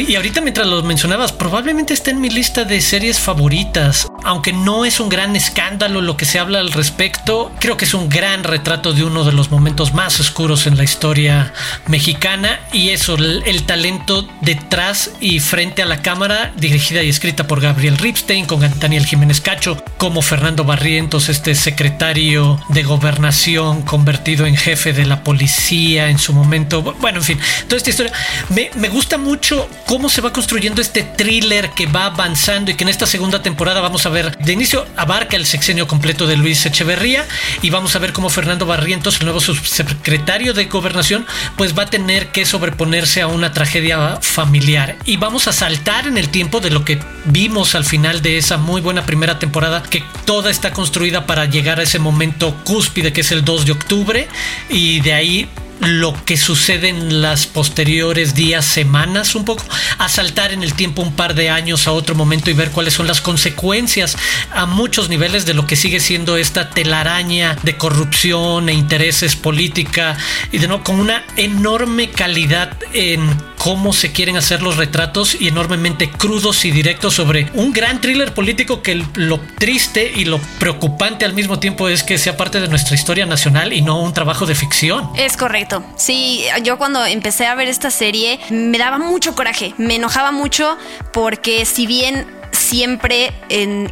Y 0.07 0.15
ahorita 0.15 0.41
mientras 0.41 0.67
lo 0.67 0.83
mencionabas, 0.83 1.31
probablemente 1.31 1.93
está 1.93 2.11
en 2.11 2.19
mi 2.19 2.29
lista 2.29 2.63
de 2.63 2.81
series 2.81 3.19
favoritas. 3.19 4.07
Aunque 4.23 4.53
no 4.53 4.85
es 4.85 4.99
un 4.99 5.09
gran 5.09 5.35
escándalo 5.35 6.01
lo 6.01 6.17
que 6.17 6.25
se 6.25 6.39
habla 6.39 6.59
al 6.59 6.71
respecto, 6.71 7.51
creo 7.59 7.77
que 7.77 7.85
es 7.85 7.93
un 7.93 8.09
gran 8.09 8.43
retrato 8.43 8.93
de 8.93 9.03
uno 9.03 9.23
de 9.23 9.31
los 9.31 9.51
momentos 9.51 9.93
más 9.93 10.19
oscuros 10.19 10.67
en 10.67 10.77
la 10.77 10.83
historia 10.83 11.53
mexicana. 11.87 12.59
Y 12.73 12.89
eso, 12.89 13.15
el, 13.15 13.63
talento 13.63 14.27
detrás 14.41 15.11
y 15.19 15.39
frente 15.39 15.81
a 15.81 15.85
la 15.85 16.01
cámara, 16.01 16.51
dirigida 16.57 17.03
y 17.03 17.09
escrita 17.09 17.47
por 17.47 17.61
Gabriel 17.61 17.97
Ripstein, 17.97 18.45
con 18.45 18.61
Daniel 18.79 19.05
Jiménez 19.05 19.41
Cacho, 19.41 19.83
como 19.97 20.21
Fernando 20.21 20.63
Barrientos, 20.63 21.29
este 21.29 21.55
secretario 21.55 22.59
de 22.69 22.83
gobernación 22.83 23.83
convertido 23.83 24.45
en 24.45 24.55
jefe 24.55 24.93
de 24.93 25.05
la 25.05 25.23
policía 25.23 26.09
en 26.09 26.19
su 26.19 26.33
momento. 26.33 26.81
Bueno, 26.81 27.19
en 27.19 27.23
fin, 27.23 27.39
toda 27.67 27.77
esta 27.77 27.89
historia. 27.89 28.13
Me, 28.49 28.69
me 28.75 28.89
gusta 28.89 29.17
mucho 29.17 29.69
cómo 29.85 30.09
se 30.09 30.21
va 30.21 30.33
construyendo 30.33 30.81
este 30.81 31.03
thriller 31.03 31.71
que 31.71 31.85
va 31.85 32.05
avanzando 32.05 32.71
y 32.71 32.75
que 32.75 32.83
en 32.83 32.89
esta 32.89 33.05
segunda 33.05 33.41
temporada 33.41 33.81
vamos 33.81 34.05
a 34.05 34.09
ver. 34.11 34.37
De 34.37 34.53
inicio 34.53 34.85
abarca 34.95 35.35
el 35.35 35.45
sexenio 35.45 35.87
completo 35.87 36.27
de 36.27 36.37
Luis 36.37 36.65
Echeverría 36.65 37.25
y 37.61 37.69
vamos 37.69 37.95
a 37.95 37.99
ver 37.99 38.13
cómo 38.13 38.29
Fernando 38.29 38.65
Barrientos, 38.65 39.19
el 39.19 39.25
nuevo 39.25 39.41
subsecretario 39.41 40.53
de 40.53 40.65
gobernación, 40.65 41.25
pues 41.57 41.77
va 41.77 41.83
a 41.83 41.89
tener 41.89 42.27
que 42.27 42.45
sobreponerse 42.45 43.21
a 43.21 43.27
una 43.27 43.51
tragedia 43.53 44.19
familiar. 44.21 44.97
Y 45.05 45.17
vamos 45.17 45.47
a 45.47 45.53
saltar 45.53 46.07
en 46.07 46.17
el 46.17 46.29
tiempo 46.29 46.59
de 46.59 46.71
lo 46.71 46.85
que 46.85 46.99
vimos 47.25 47.75
al 47.75 47.85
final 47.85 48.21
de 48.21 48.37
esa 48.37 48.57
muy 48.57 48.81
buena 48.81 49.05
primera 49.05 49.39
temporada, 49.39 49.83
que 49.83 50.03
toda 50.25 50.51
está 50.51 50.71
construida 50.71 51.25
para 51.25 51.45
llegar 51.45 51.79
a 51.79 51.83
ese 51.83 51.99
momento 51.99 52.55
cúspide 52.63 53.13
que 53.13 53.21
es 53.21 53.31
el 53.31 53.43
2 53.43 53.65
de 53.65 53.71
octubre 53.71 54.27
y 54.69 54.99
de 55.01 55.13
ahí 55.13 55.49
lo 55.81 56.13
que 56.25 56.37
sucede 56.37 56.89
en 56.89 57.21
las 57.21 57.47
posteriores 57.47 58.35
días, 58.35 58.65
semanas, 58.65 59.35
un 59.35 59.45
poco, 59.45 59.63
a 59.97 60.09
saltar 60.09 60.53
en 60.53 60.63
el 60.63 60.73
tiempo 60.73 61.01
un 61.01 61.13
par 61.13 61.33
de 61.33 61.49
años 61.49 61.87
a 61.87 61.91
otro 61.91 62.15
momento 62.15 62.49
y 62.49 62.53
ver 62.53 62.71
cuáles 62.71 62.93
son 62.93 63.07
las 63.07 63.21
consecuencias 63.21 64.15
a 64.53 64.65
muchos 64.65 65.09
niveles 65.09 65.45
de 65.45 65.53
lo 65.53 65.65
que 65.65 65.75
sigue 65.75 65.99
siendo 65.99 66.37
esta 66.37 66.69
telaraña 66.69 67.57
de 67.63 67.77
corrupción 67.77 68.69
e 68.69 68.73
intereses 68.73 69.35
política 69.35 70.17
y 70.51 70.59
de 70.59 70.67
no 70.67 70.83
con 70.83 70.99
una 70.99 71.23
enorme 71.35 72.11
calidad 72.11 72.77
en 72.93 73.50
cómo 73.63 73.93
se 73.93 74.11
quieren 74.11 74.37
hacer 74.37 74.63
los 74.63 74.77
retratos 74.77 75.39
y 75.39 75.47
enormemente 75.47 76.09
crudos 76.09 76.65
y 76.65 76.71
directos 76.71 77.13
sobre 77.13 77.47
un 77.53 77.71
gran 77.73 78.01
thriller 78.01 78.33
político 78.33 78.81
que 78.81 79.05
lo 79.13 79.39
triste 79.59 80.11
y 80.15 80.25
lo 80.25 80.39
preocupante 80.59 81.25
al 81.25 81.33
mismo 81.33 81.59
tiempo 81.59 81.87
es 81.87 82.01
que 82.01 82.17
sea 82.17 82.37
parte 82.37 82.59
de 82.59 82.67
nuestra 82.67 82.95
historia 82.95 83.27
nacional 83.27 83.71
y 83.71 83.83
no 83.83 84.01
un 84.01 84.13
trabajo 84.13 84.47
de 84.47 84.55
ficción. 84.55 85.11
Es 85.15 85.37
correcto. 85.37 85.83
Sí, 85.95 86.43
yo 86.63 86.79
cuando 86.79 87.05
empecé 87.05 87.45
a 87.45 87.53
ver 87.53 87.67
esta 87.67 87.91
serie 87.91 88.39
me 88.49 88.79
daba 88.79 88.97
mucho 88.97 89.35
coraje, 89.35 89.75
me 89.77 89.97
enojaba 89.97 90.31
mucho 90.31 90.75
porque 91.13 91.65
si 91.65 91.85
bien 91.85 92.25
siempre 92.51 93.31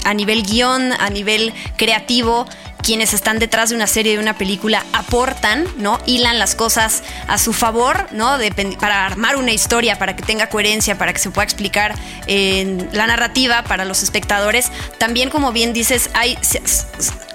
a 0.04 0.14
nivel 0.16 0.44
guion, 0.44 0.94
a 0.94 1.10
nivel 1.12 1.54
creativo, 1.78 2.48
quienes 2.81 3.13
están 3.13 3.39
detrás 3.39 3.69
de 3.69 3.75
una 3.75 3.88
serie, 3.88 4.13
de 4.13 4.19
una 4.19 4.38
película, 4.38 4.86
aportan, 4.93 5.65
¿no? 5.77 6.00
Hilan 6.05 6.39
las 6.39 6.55
cosas 6.55 7.03
a 7.27 7.38
su 7.38 7.53
favor, 7.53 8.07
¿no? 8.12 8.38
para 8.79 9.05
armar 9.05 9.36
una 9.36 9.51
historia, 9.51 9.98
para 9.98 10.15
que 10.15 10.24
tenga 10.24 10.50
coherencia, 10.50 10.98
para 10.98 11.13
que 11.13 11.19
se 11.19 11.29
pueda 11.29 11.43
explicar 11.43 11.95
en 12.27 12.89
la 12.91 13.07
narrativa 13.07 13.63
para 13.63 13.86
los 13.86 14.03
espectadores. 14.03 14.71
También, 14.98 15.29
como 15.29 15.51
bien 15.51 15.74
dices, 15.74 16.09
hay 16.13 16.38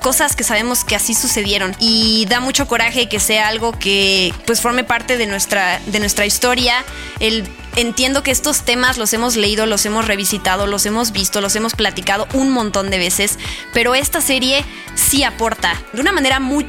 cosas 0.04 0.36
que 0.36 0.44
sabemos 0.44 0.84
que 0.84 0.94
así 0.94 1.14
sucedieron 1.14 1.74
y 1.78 2.26
da 2.28 2.38
mucho 2.38 2.68
coraje 2.68 3.08
que 3.08 3.18
sea 3.18 3.48
algo 3.48 3.72
que 3.72 4.34
pues 4.44 4.60
forme 4.60 4.84
parte 4.84 5.16
de 5.16 5.26
nuestra, 5.26 5.80
de 5.86 5.98
nuestra 5.98 6.26
historia. 6.26 6.84
El 7.20 7.48
entiendo 7.76 8.22
que 8.22 8.30
estos 8.30 8.66
temas 8.66 8.98
los 8.98 9.14
hemos 9.14 9.34
leído, 9.34 9.64
los 9.64 9.86
hemos 9.86 10.06
revisitado, 10.06 10.66
los 10.66 10.84
hemos 10.84 11.10
visto, 11.12 11.40
los 11.40 11.56
hemos 11.56 11.74
platicado 11.74 12.28
un 12.34 12.50
montón 12.50 12.90
de 12.90 12.98
veces, 12.98 13.38
pero 13.72 13.94
esta 13.94 14.20
serie 14.20 14.62
sí 14.94 15.24
aporta 15.24 15.80
de 15.94 16.02
una 16.02 16.12
manera 16.12 16.38
muy 16.38 16.66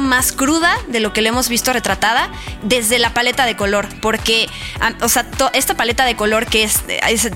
más 0.00 0.32
cruda 0.32 0.76
de 0.88 0.98
lo 0.98 1.12
que 1.12 1.22
le 1.22 1.28
hemos 1.28 1.48
visto 1.48 1.72
retratada 1.72 2.30
desde 2.62 2.98
la 2.98 3.14
paleta 3.14 3.46
de 3.46 3.54
color, 3.54 3.86
porque, 4.00 4.48
o 5.00 5.08
sea, 5.08 5.26
esta 5.54 5.76
paleta 5.76 6.04
de 6.04 6.16
color 6.16 6.46
que 6.46 6.64
es, 6.64 6.82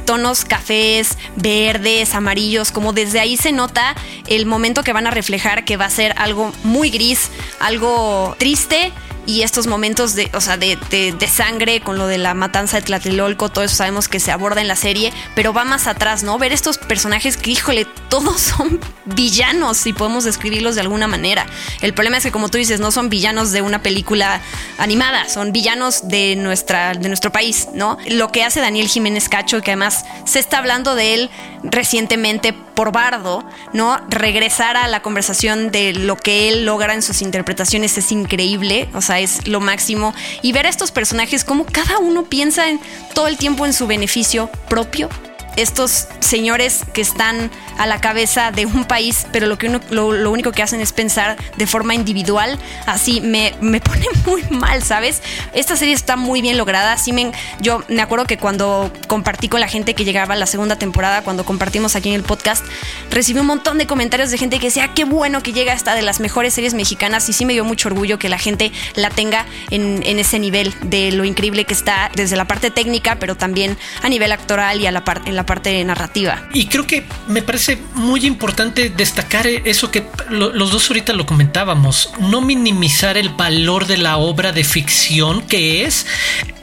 tonos 0.05 0.45
cafés, 0.45 1.19
verdes, 1.37 2.15
amarillos, 2.15 2.73
como 2.73 2.93
desde 2.93 3.21
ahí 3.21 3.37
se 3.37 3.53
nota 3.53 3.95
el 4.27 4.47
momento 4.47 4.83
que 4.83 4.93
van 4.93 5.07
a 5.07 5.11
reflejar 5.11 5.65
que 5.65 5.77
va 5.77 5.85
a 5.85 5.91
ser 5.91 6.15
algo 6.19 6.53
muy 6.65 6.91
gris, 6.91 7.31
algo 7.61 8.35
triste, 8.39 8.93
y 9.27 9.43
estos 9.43 9.67
momentos 9.67 10.15
de, 10.15 10.31
o 10.35 10.41
sea, 10.41 10.57
de, 10.57 10.77
de, 10.91 11.29
sangre 11.29 11.81
con 11.81 11.97
lo 11.97 12.07
de 12.07 12.19
la 12.19 12.35
matanza 12.35 12.79
de 12.79 12.83
Tlatelolco, 12.83 13.49
todo 13.49 13.65
eso 13.65 13.77
sabemos 13.77 14.09
que 14.09 14.21
se 14.21 14.33
aborda 14.33 14.61
en 14.61 14.69
la 14.69 14.77
serie, 14.77 15.13
pero 15.35 15.53
va 15.53 15.65
más 15.65 15.87
atrás, 15.87 16.23
¿no? 16.23 16.39
Ver 16.39 16.53
estos 16.53 16.79
personajes 16.79 17.37
que, 17.37 17.51
híjole, 17.51 17.87
todos 18.09 18.41
son 18.41 18.81
villanos, 19.05 19.77
si 19.79 19.93
podemos 19.93 20.25
describirlos 20.25 20.75
de 20.75 20.81
alguna 20.81 21.07
manera. 21.07 21.47
El 21.81 21.95
problema 21.95 22.17
es 22.17 22.25
que, 22.25 22.33
como 22.33 22.49
tú 22.49 22.59
dices, 22.59 22.81
no 22.81 22.91
son 22.91 23.09
villanos 23.09 23.53
de 23.53 23.63
una 23.63 23.83
película 23.83 24.41
animada, 24.79 25.29
son 25.29 25.53
villanos 25.53 26.09
de, 26.09 26.37
nuestra, 26.37 26.95
de 26.95 27.09
nuestro 27.09 27.31
país, 27.33 27.69
¿no? 27.75 27.99
Lo 28.09 28.31
que 28.33 28.45
hace 28.45 28.61
Daniel 28.61 28.89
Jiménez 28.89 29.29
Cacho, 29.29 29.63
que 29.63 29.71
además 29.71 30.05
se 30.25 30.39
está 30.39 30.59
hablando 30.59 30.95
de 30.95 31.15
él 31.15 31.31
recientemente 31.63 32.55
por 32.75 32.93
Bardo, 32.93 33.45
¿no? 33.73 33.99
Regresar 34.09 34.77
a 34.77 34.89
la 34.89 35.03
conversación 35.03 35.71
de 35.71 35.93
lo 35.93 36.17
que 36.17 36.49
él 36.49 36.65
logra 36.65 36.95
en 36.95 37.03
sus 37.03 37.23
interpretaciones 37.23 37.97
es 37.99 38.13
increíble, 38.13 38.89
o 38.95 39.01
sea, 39.01 39.21
es 39.21 39.47
lo 39.49 39.61
máximo. 39.61 40.15
Y 40.43 40.53
ver 40.53 40.67
a 40.67 40.69
estos 40.69 40.93
personajes 40.93 41.45
como 41.45 41.65
cada 41.67 41.99
uno 41.99 42.25
piensa 42.25 42.69
en, 42.69 42.81
todo 43.15 43.29
el 43.29 43.37
tiempo 43.37 43.67
en 43.67 43.73
su 43.73 43.87
beneficio 43.87 44.51
propio 44.69 45.09
estos 45.57 46.09
señores 46.21 46.81
que 46.93 47.01
están 47.01 47.51
a 47.79 47.87
la 47.87 48.01
cabeza 48.01 48.53
de 48.53 48.67
un 48.67 48.85
país, 48.85 49.27
pero 49.33 49.47
lo, 49.47 49.59
que 49.59 49.69
lo, 49.91 50.31
único 50.31 50.53
que 50.53 50.63
hacen 50.63 50.81
es 50.81 50.93
pensar 50.93 51.37
de 51.57 51.67
forma 51.67 51.95
individual, 51.95 52.59
así 52.87 53.21
me, 53.21 53.55
me, 53.61 53.81
pone 53.93 54.07
muy 54.27 54.43
mal, 54.51 54.83
¿sabes? 54.83 55.23
Esta 55.53 55.77
serie 55.77 55.95
está 55.95 56.17
muy 56.17 56.43
bien 56.43 56.57
lograda. 56.57 56.93
Así 56.93 57.13
me, 57.13 57.33
yo 57.61 57.83
me 57.89 58.03
acuerdo 58.03 58.27
que 58.27 58.39
cuando 58.39 58.93
compartí 59.09 59.49
con 59.49 59.61
la 59.61 59.69
gente 59.69 59.95
que 59.95 60.05
llegaba 60.05 60.37
la 60.37 60.47
segunda 60.47 60.77
temporada, 60.77 61.23
cuando 61.23 61.45
compartimos 61.45 61.97
aquí 61.97 62.09
en 62.09 62.15
el 62.15 62.23
podcast, 62.23 62.65
recibí 63.11 63.41
un 63.41 63.47
montón 63.47 63.79
de 63.79 63.87
comentarios 63.87 64.31
de 64.31 64.39
gente 64.39 64.59
que 64.59 64.67
decía, 64.67 64.93
qué 64.95 65.05
bueno 65.05 65.43
que 65.43 65.53
llega 65.53 65.73
esta 65.73 65.95
de 65.95 66.03
las 66.03 66.21
mejores 66.21 66.55
series 66.55 66.75
mexicanas 66.75 67.29
y 67.29 67.33
sí 67.33 67.45
me 67.45 67.53
dio 67.53 67.65
mucho 67.65 67.89
orgullo 67.89 68.19
que 68.19 68.29
la 68.29 68.39
gente 68.39 68.73
la 68.95 69.11
tenga 69.11 69.47
en, 69.71 70.03
en 70.07 70.19
ese 70.19 70.39
nivel 70.39 70.75
de 70.83 71.13
lo 71.13 71.25
increíble 71.25 71.65
que 71.65 71.75
está 71.75 72.11
desde 72.15 72.37
la 72.37 72.47
parte 72.47 72.71
técnica, 72.71 73.17
pero 73.17 73.37
también 73.37 73.77
a 74.03 74.09
nivel 74.09 74.33
actoral 74.33 74.81
y 74.81 74.87
a 74.87 74.93
la 74.93 75.05
parte 75.05 75.31
en 75.31 75.37
la 75.37 75.42
parte 75.45 75.83
narrativa. 75.85 76.49
Y 76.53 76.67
creo 76.67 76.87
que 76.87 77.05
me 77.29 77.43
parece 77.43 77.79
muy 77.95 78.27
importante 78.27 78.91
destacar 78.91 79.47
eso 79.47 79.91
que 79.91 80.05
los 80.31 80.71
dos 80.71 80.89
ahorita 80.89 81.13
lo 81.13 81.27
comentábamos, 81.27 82.11
no 82.19 82.41
minimizar 82.41 83.17
el 83.17 83.31
valor 83.31 83.87
de 83.87 83.97
la 83.97 84.17
obra 84.17 84.53
de 84.53 84.65
ficción 84.65 85.43
que 85.43 85.85
es 85.85 86.07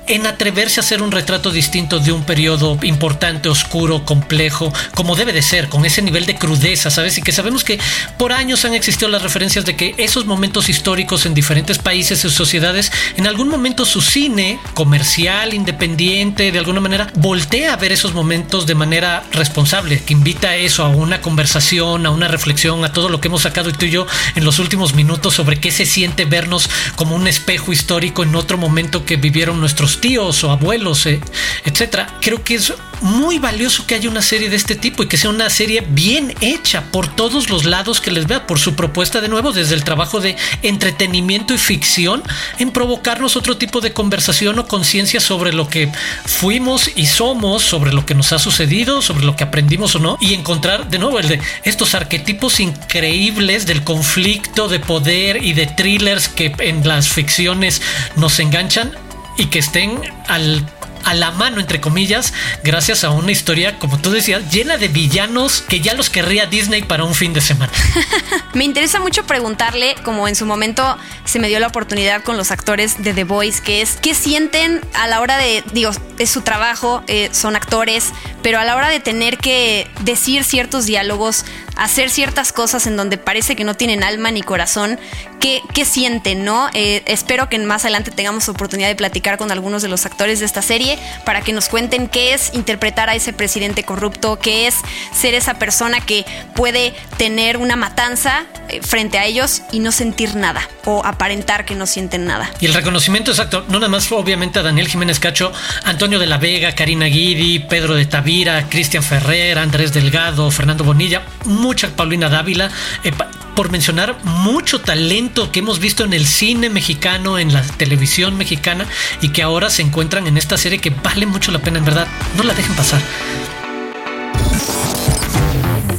en 0.10 0.26
atreverse 0.26 0.80
a 0.80 0.84
hacer 0.84 1.02
un 1.02 1.12
retrato 1.12 1.52
distinto 1.52 2.00
de 2.00 2.12
un 2.12 2.24
periodo 2.24 2.78
importante, 2.82 3.48
oscuro, 3.48 4.06
complejo, 4.06 4.74
como 4.96 5.16
debe 5.16 5.34
de 5.34 5.42
ser, 5.42 5.70
con 5.70 5.86
ese 5.86 6.02
nivel 6.02 6.26
de 6.26 6.36
crudeza, 6.36 6.90
¿sabes? 6.90 7.18
Y 7.18 7.22
que 7.22 7.32
sabemos 7.32 7.64
que 7.64 7.80
por 8.18 8.34
años 8.34 8.66
han 8.66 8.74
existido 8.74 9.08
las 9.08 9.22
referencias 9.22 9.66
de 9.66 9.76
que 9.76 9.94
esos 9.98 10.26
momentos 10.26 10.68
históricos 10.68 11.26
en 11.26 11.34
diferentes 11.34 11.78
países 11.78 12.26
y 12.26 12.30
sociedades, 12.30 12.92
en 13.18 13.28
algún 13.28 13.50
momento 13.50 13.86
su 13.86 14.02
cine 14.02 14.60
comercial, 14.74 15.54
independiente, 15.54 16.52
de 16.52 16.60
alguna 16.60 16.82
manera, 16.82 17.12
voltea 17.16 17.74
a 17.74 17.78
ver 17.78 17.92
esos 17.92 18.14
momentos 18.14 18.66
de 18.66 18.76
manera 18.76 19.24
responsable, 19.32 20.02
que 20.04 20.14
invita 20.14 20.50
a 20.50 20.56
eso, 20.56 20.84
a 20.84 20.90
una 20.90 21.22
conversación, 21.22 22.06
a 22.06 22.10
una 22.10 22.28
reflexión, 22.28 22.84
a 22.84 22.94
todo 22.94 23.10
lo 23.10 23.22
que 23.22 23.28
hemos 23.28 23.44
sacado 23.44 23.72
tú 23.72 23.86
y 23.86 23.92
yo 23.92 24.08
en 24.36 24.44
los 24.44 24.58
últimos 24.58 24.96
minutos 24.96 25.36
sobre 25.36 25.60
qué 25.60 25.72
se 25.72 25.86
siente 25.86 26.26
vernos 26.26 26.70
como 26.96 27.16
un 27.16 27.28
espejo 27.28 27.72
histórico 27.72 28.24
en 28.24 28.36
otro 28.36 28.58
momento 28.58 29.06
que 29.06 29.16
vivieron 29.16 29.60
nuestros 29.60 29.99
tíos 30.00 30.44
o 30.44 30.52
abuelos, 30.52 31.06
eh, 31.06 31.20
etcétera. 31.66 32.18
Creo 32.22 32.44
que 32.44 32.56
es 32.56 32.74
muy 33.02 33.40
valioso 33.40 33.86
que 33.88 33.96
haya 33.96 34.10
una 34.10 34.22
serie 34.22 34.50
de 34.50 34.56
este 34.56 34.76
tipo 34.76 35.04
y 35.04 35.08
que 35.08 35.18
sea 35.18 35.30
una 35.30 35.50
serie 35.50 35.82
bien 35.88 36.34
hecha 36.42 36.84
por 36.92 37.08
todos 37.08 37.50
los 37.50 37.66
lados 37.66 38.02
que 38.02 38.12
les 38.12 38.28
vea, 38.28 38.46
por 38.48 38.60
su 38.60 38.76
propuesta 38.76 39.22
de 39.22 39.30
nuevo, 39.30 39.52
desde 39.52 39.76
el 39.76 39.84
trabajo 39.84 40.20
de 40.20 40.36
entretenimiento 40.64 41.54
y 41.54 41.58
ficción, 41.58 42.24
en 42.60 42.72
provocarnos 42.72 43.36
otro 43.36 43.58
tipo 43.58 43.82
de 43.82 43.94
conversación 43.94 44.60
o 44.60 44.68
conciencia 44.68 45.20
sobre 45.20 45.54
lo 45.54 45.70
que 45.70 45.92
fuimos 46.26 46.92
y 46.96 47.06
somos, 47.06 47.64
sobre 47.64 47.94
lo 47.94 48.06
que 48.06 48.16
nos 48.16 48.34
ha 48.34 48.40
sucedido, 48.40 49.02
sobre 49.02 49.26
lo 49.26 49.36
que 49.36 49.44
aprendimos 49.44 49.96
o 49.96 50.00
no, 50.00 50.18
y 50.20 50.34
encontrar 50.34 50.90
de 50.90 51.00
nuevo 51.00 51.20
el 51.20 51.28
de 51.28 51.40
estos 51.64 51.96
arquetipos 51.96 52.60
increíbles 52.60 53.66
del 53.66 53.84
conflicto 53.84 54.68
de 54.68 54.80
poder 54.80 55.44
y 55.44 55.54
de 55.54 55.68
thrillers 55.68 56.28
que 56.28 56.54
en 56.60 56.88
las 56.88 57.08
ficciones 57.08 57.82
nos 58.16 58.40
enganchan 58.40 58.92
y 59.40 59.46
que 59.48 59.60
estén 59.60 60.00
al 60.28 60.66
a 61.06 61.14
la 61.14 61.32
mano, 61.32 61.60
entre 61.60 61.82
comillas, 61.82 62.34
gracias 62.64 63.04
a 63.04 63.10
una 63.10 63.32
historia, 63.32 63.80
como 63.80 64.00
tú 64.00 64.12
decías, 64.12 64.52
llena 64.52 64.78
de 64.78 64.88
villanos 64.88 65.62
que 65.62 65.80
ya 65.80 65.94
los 65.94 66.10
querría 66.10 66.46
Disney 66.46 66.84
para 66.84 67.04
un 67.04 67.16
fin 67.16 67.34
de 67.34 67.42
semana. 67.42 67.72
me 68.54 68.64
interesa 68.64 69.00
mucho 69.00 69.26
preguntarle, 69.26 69.96
como 70.04 70.28
en 70.28 70.36
su 70.36 70.46
momento 70.46 70.98
se 71.26 71.40
me 71.40 71.48
dio 71.48 71.60
la 71.60 71.68
oportunidad 71.68 72.24
con 72.24 72.38
los 72.38 72.52
actores 72.52 73.02
de 73.02 73.14
The 73.14 73.24
Voice, 73.24 73.62
que 73.62 73.82
es 73.82 73.98
qué 74.02 74.14
sienten 74.14 74.82
a 74.94 75.08
la 75.08 75.22
hora 75.22 75.38
de, 75.38 75.64
digo, 75.74 75.92
es 76.18 76.30
su 76.30 76.42
trabajo, 76.42 77.04
eh, 77.08 77.30
son 77.32 77.56
actores, 77.56 78.12
pero 78.44 78.60
a 78.60 78.66
la 78.66 78.76
hora 78.76 78.90
de 78.90 79.00
tener 79.00 79.38
que 79.38 79.88
decir 80.02 80.44
ciertos 80.44 80.86
diálogos, 80.86 81.46
hacer 81.80 82.10
ciertas 82.10 82.52
cosas 82.52 82.86
en 82.88 82.98
donde 82.98 83.18
parece 83.18 83.56
que 83.56 83.64
no 83.64 83.74
tienen 83.74 84.04
alma 84.04 84.32
ni 84.32 84.42
corazón, 84.42 85.00
¿qué, 85.40 85.62
qué 85.74 85.86
sienten, 85.86 86.44
no? 86.44 86.70
Eh, 86.74 87.04
espero 87.06 87.50
que 87.50 87.58
más 87.60 87.86
adelante 87.86 88.12
tengamos 88.12 88.50
oportunidad 88.50 88.90
de 88.90 88.96
platicar 88.96 89.38
con 89.38 89.52
algunos 89.52 89.82
de 89.82 89.88
los 89.88 90.06
actores 90.06 90.40
de 90.40 90.46
esta 90.46 90.62
serie 90.62 91.00
para 91.26 91.42
que 91.42 91.54
nos 91.54 91.70
cuenten 91.70 92.08
qué 92.08 92.34
es 92.34 92.54
interpretar 92.54 93.10
a 93.10 93.16
ese 93.16 93.32
presidente 93.34 93.84
corrupto, 93.84 94.40
qué 94.40 94.68
es 94.68 94.76
ser 95.14 95.34
esa 95.34 95.56
persona 95.56 96.02
que 96.02 96.26
puede 96.54 96.94
tener 97.18 97.58
una 97.58 97.76
matanza 97.76 98.46
eh, 98.68 98.82
frente 98.82 99.18
a 99.18 99.26
ellos 99.26 99.62
y 99.72 99.80
no 99.80 99.92
sentir 99.92 100.36
nada 100.36 100.68
o 100.86 101.06
aparentar 101.06 101.66
que 101.66 101.76
no 101.76 101.86
sienten 101.86 102.26
nada. 102.26 102.52
Y 102.60 102.66
el 102.66 102.74
reconocimiento 102.74 103.32
exacto, 103.32 103.66
no 103.70 103.80
nada 103.80 103.90
más 103.90 104.12
obviamente 104.12 104.60
a 104.60 104.64
Daniel 104.64 104.88
Jiménez 104.88 105.20
Cacho, 105.20 105.52
Antonio 105.84 106.20
de 106.20 106.26
la 106.26 106.38
Vega, 106.38 106.74
Karina 106.74 107.06
Guidi, 107.06 107.60
Pedro 107.60 107.96
de 107.96 108.06
Tavira, 108.06 108.68
Cristian 108.70 109.04
Ferrer, 109.04 109.60
Andrés 109.60 109.94
Delgado, 109.94 110.52
Fernando 110.52 110.84
Bonilla, 110.84 111.22
mucha 111.70 111.96
Paulina 111.96 112.30
Dávila, 112.30 112.72
eh, 113.04 113.12
por 113.56 113.70
mencionar 113.70 114.18
mucho 114.24 114.82
talento 114.82 115.52
que 115.52 115.60
hemos 115.60 115.78
visto 115.78 116.04
en 116.04 116.14
el 116.14 116.26
cine 116.26 116.68
mexicano, 116.68 117.38
en 117.38 117.54
la 117.54 117.62
televisión 117.62 118.36
mexicana 118.38 118.88
y 119.22 119.30
que 119.30 119.44
ahora 119.44 119.70
se 119.70 119.84
encuentran 119.84 120.26
en 120.26 120.36
esta 120.36 120.58
serie 120.58 120.80
que 120.80 120.90
vale 120.90 121.28
mucho 121.28 121.52
la 121.52 121.60
pena, 121.60 121.78
en 121.78 121.86
verdad. 121.86 122.08
No 122.36 122.42
la 122.42 122.56
dejen 122.56 122.76
pasar. 122.76 123.00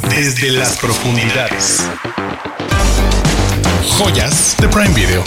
Desde 0.08 0.50
las 0.50 0.76
profundidades. 0.78 1.84
Joyas 3.96 4.56
de 4.58 4.68
Prime 4.68 4.92
Video. 4.92 5.22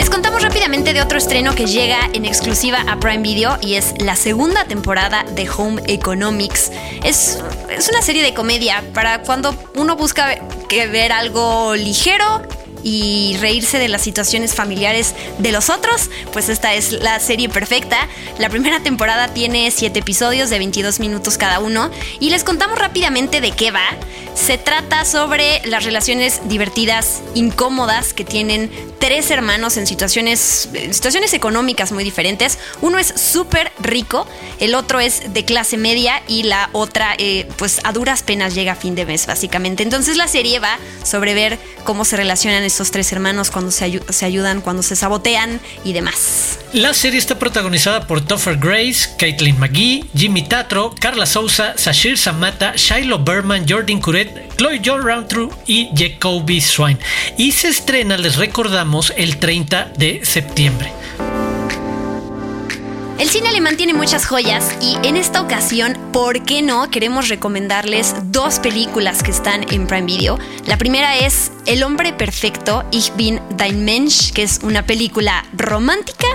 Les 0.00 0.08
contamos 0.08 0.42
rápidamente 0.42 0.94
de 0.94 1.02
otro 1.02 1.18
estreno 1.18 1.54
que 1.54 1.66
llega 1.66 1.98
en 2.14 2.24
exclusiva 2.24 2.82
a 2.88 2.98
Prime 2.98 3.22
Video 3.22 3.58
y 3.60 3.74
es 3.74 3.92
la 3.98 4.16
segunda 4.16 4.64
temporada 4.64 5.24
de 5.24 5.46
Home 5.50 5.82
Economics. 5.88 6.72
Es, 7.04 7.38
es 7.68 7.86
una 7.90 8.00
serie 8.00 8.22
de 8.22 8.32
comedia 8.32 8.82
para 8.94 9.20
cuando 9.20 9.54
uno 9.74 9.96
busca 9.96 10.36
que 10.70 10.86
ver 10.86 11.12
algo 11.12 11.74
ligero 11.74 12.40
y 12.82 13.36
reírse 13.40 13.78
de 13.78 13.88
las 13.88 14.02
situaciones 14.02 14.54
familiares 14.54 15.14
de 15.38 15.52
los 15.52 15.70
otros, 15.70 16.10
pues 16.32 16.48
esta 16.48 16.74
es 16.74 16.92
la 16.92 17.20
serie 17.20 17.48
perfecta. 17.48 18.08
La 18.38 18.48
primera 18.48 18.80
temporada 18.80 19.28
tiene 19.28 19.70
7 19.70 19.98
episodios 19.98 20.50
de 20.50 20.58
22 20.58 21.00
minutos 21.00 21.38
cada 21.38 21.60
uno 21.60 21.90
y 22.18 22.30
les 22.30 22.44
contamos 22.44 22.78
rápidamente 22.78 23.40
de 23.40 23.52
qué 23.52 23.70
va. 23.70 23.86
Se 24.34 24.58
trata 24.58 25.04
sobre 25.04 25.60
las 25.66 25.84
relaciones 25.84 26.40
divertidas, 26.48 27.20
incómodas 27.34 28.14
que 28.14 28.24
tienen 28.24 28.70
tres 28.98 29.30
hermanos 29.30 29.76
en 29.76 29.86
situaciones, 29.86 30.68
situaciones 30.92 31.34
económicas 31.34 31.90
muy 31.90 32.04
diferentes. 32.04 32.58
Uno 32.80 32.98
es 32.98 33.08
súper 33.08 33.72
rico, 33.80 34.26
el 34.60 34.74
otro 34.74 35.00
es 35.00 35.34
de 35.34 35.44
clase 35.44 35.76
media 35.76 36.22
y 36.28 36.44
la 36.44 36.70
otra 36.72 37.14
eh, 37.18 37.48
pues 37.56 37.80
a 37.82 37.92
duras 37.92 38.22
penas 38.22 38.54
llega 38.54 38.72
a 38.72 38.76
fin 38.76 38.94
de 38.94 39.04
mes 39.04 39.26
básicamente. 39.26 39.82
Entonces 39.82 40.16
la 40.16 40.28
serie 40.28 40.60
va 40.60 40.78
sobre 41.02 41.34
ver 41.34 41.58
cómo 41.84 42.04
se 42.04 42.16
relacionan 42.16 42.62
estos 42.70 42.90
tres 42.90 43.12
hermanos 43.12 43.50
cuando 43.50 43.70
se, 43.70 43.84
ayudan, 44.24 44.60
cuando 44.60 44.82
se 44.82 44.96
sabotean 44.96 45.60
y 45.84 45.92
demás. 45.92 46.58
La 46.72 46.94
serie 46.94 47.18
está 47.18 47.38
protagonizada 47.38 48.06
por 48.06 48.20
Topher 48.20 48.56
Grace, 48.56 49.10
Caitlin 49.18 49.58
McGee, 49.58 50.04
Jimmy 50.14 50.42
Tatro, 50.42 50.94
Carla 50.98 51.26
Souza, 51.26 51.74
Sashir 51.76 52.16
Samata, 52.16 52.74
Shiloh 52.76 53.22
Berman, 53.24 53.66
Jordan 53.68 54.00
Curet, 54.00 54.56
Chloe 54.56 54.80
John 54.84 55.02
Roundtrue 55.02 55.50
y 55.66 55.90
Jacoby 55.96 56.60
Swine. 56.60 56.98
Y 57.36 57.52
se 57.52 57.68
estrena, 57.68 58.16
les 58.16 58.36
recordamos, 58.36 59.12
el 59.16 59.38
30 59.38 59.92
de 59.96 60.20
septiembre. 60.24 60.99
El 63.20 63.28
cine 63.28 63.50
alemán 63.50 63.76
tiene 63.76 63.92
muchas 63.92 64.26
joyas 64.26 64.74
y 64.80 64.96
en 65.06 65.18
esta 65.18 65.42
ocasión, 65.42 65.92
¿por 66.10 66.42
qué 66.42 66.62
no? 66.62 66.90
Queremos 66.90 67.28
recomendarles 67.28 68.14
dos 68.32 68.60
películas 68.60 69.22
que 69.22 69.30
están 69.30 69.70
en 69.70 69.86
Prime 69.86 70.06
Video. 70.06 70.38
La 70.64 70.78
primera 70.78 71.18
es 71.18 71.52
El 71.66 71.82
hombre 71.82 72.14
perfecto, 72.14 72.82
Ich 72.90 73.14
bin 73.16 73.38
dein 73.58 73.84
Mensch, 73.84 74.32
que 74.32 74.42
es 74.42 74.60
una 74.62 74.86
película 74.86 75.44
romántica 75.52 76.28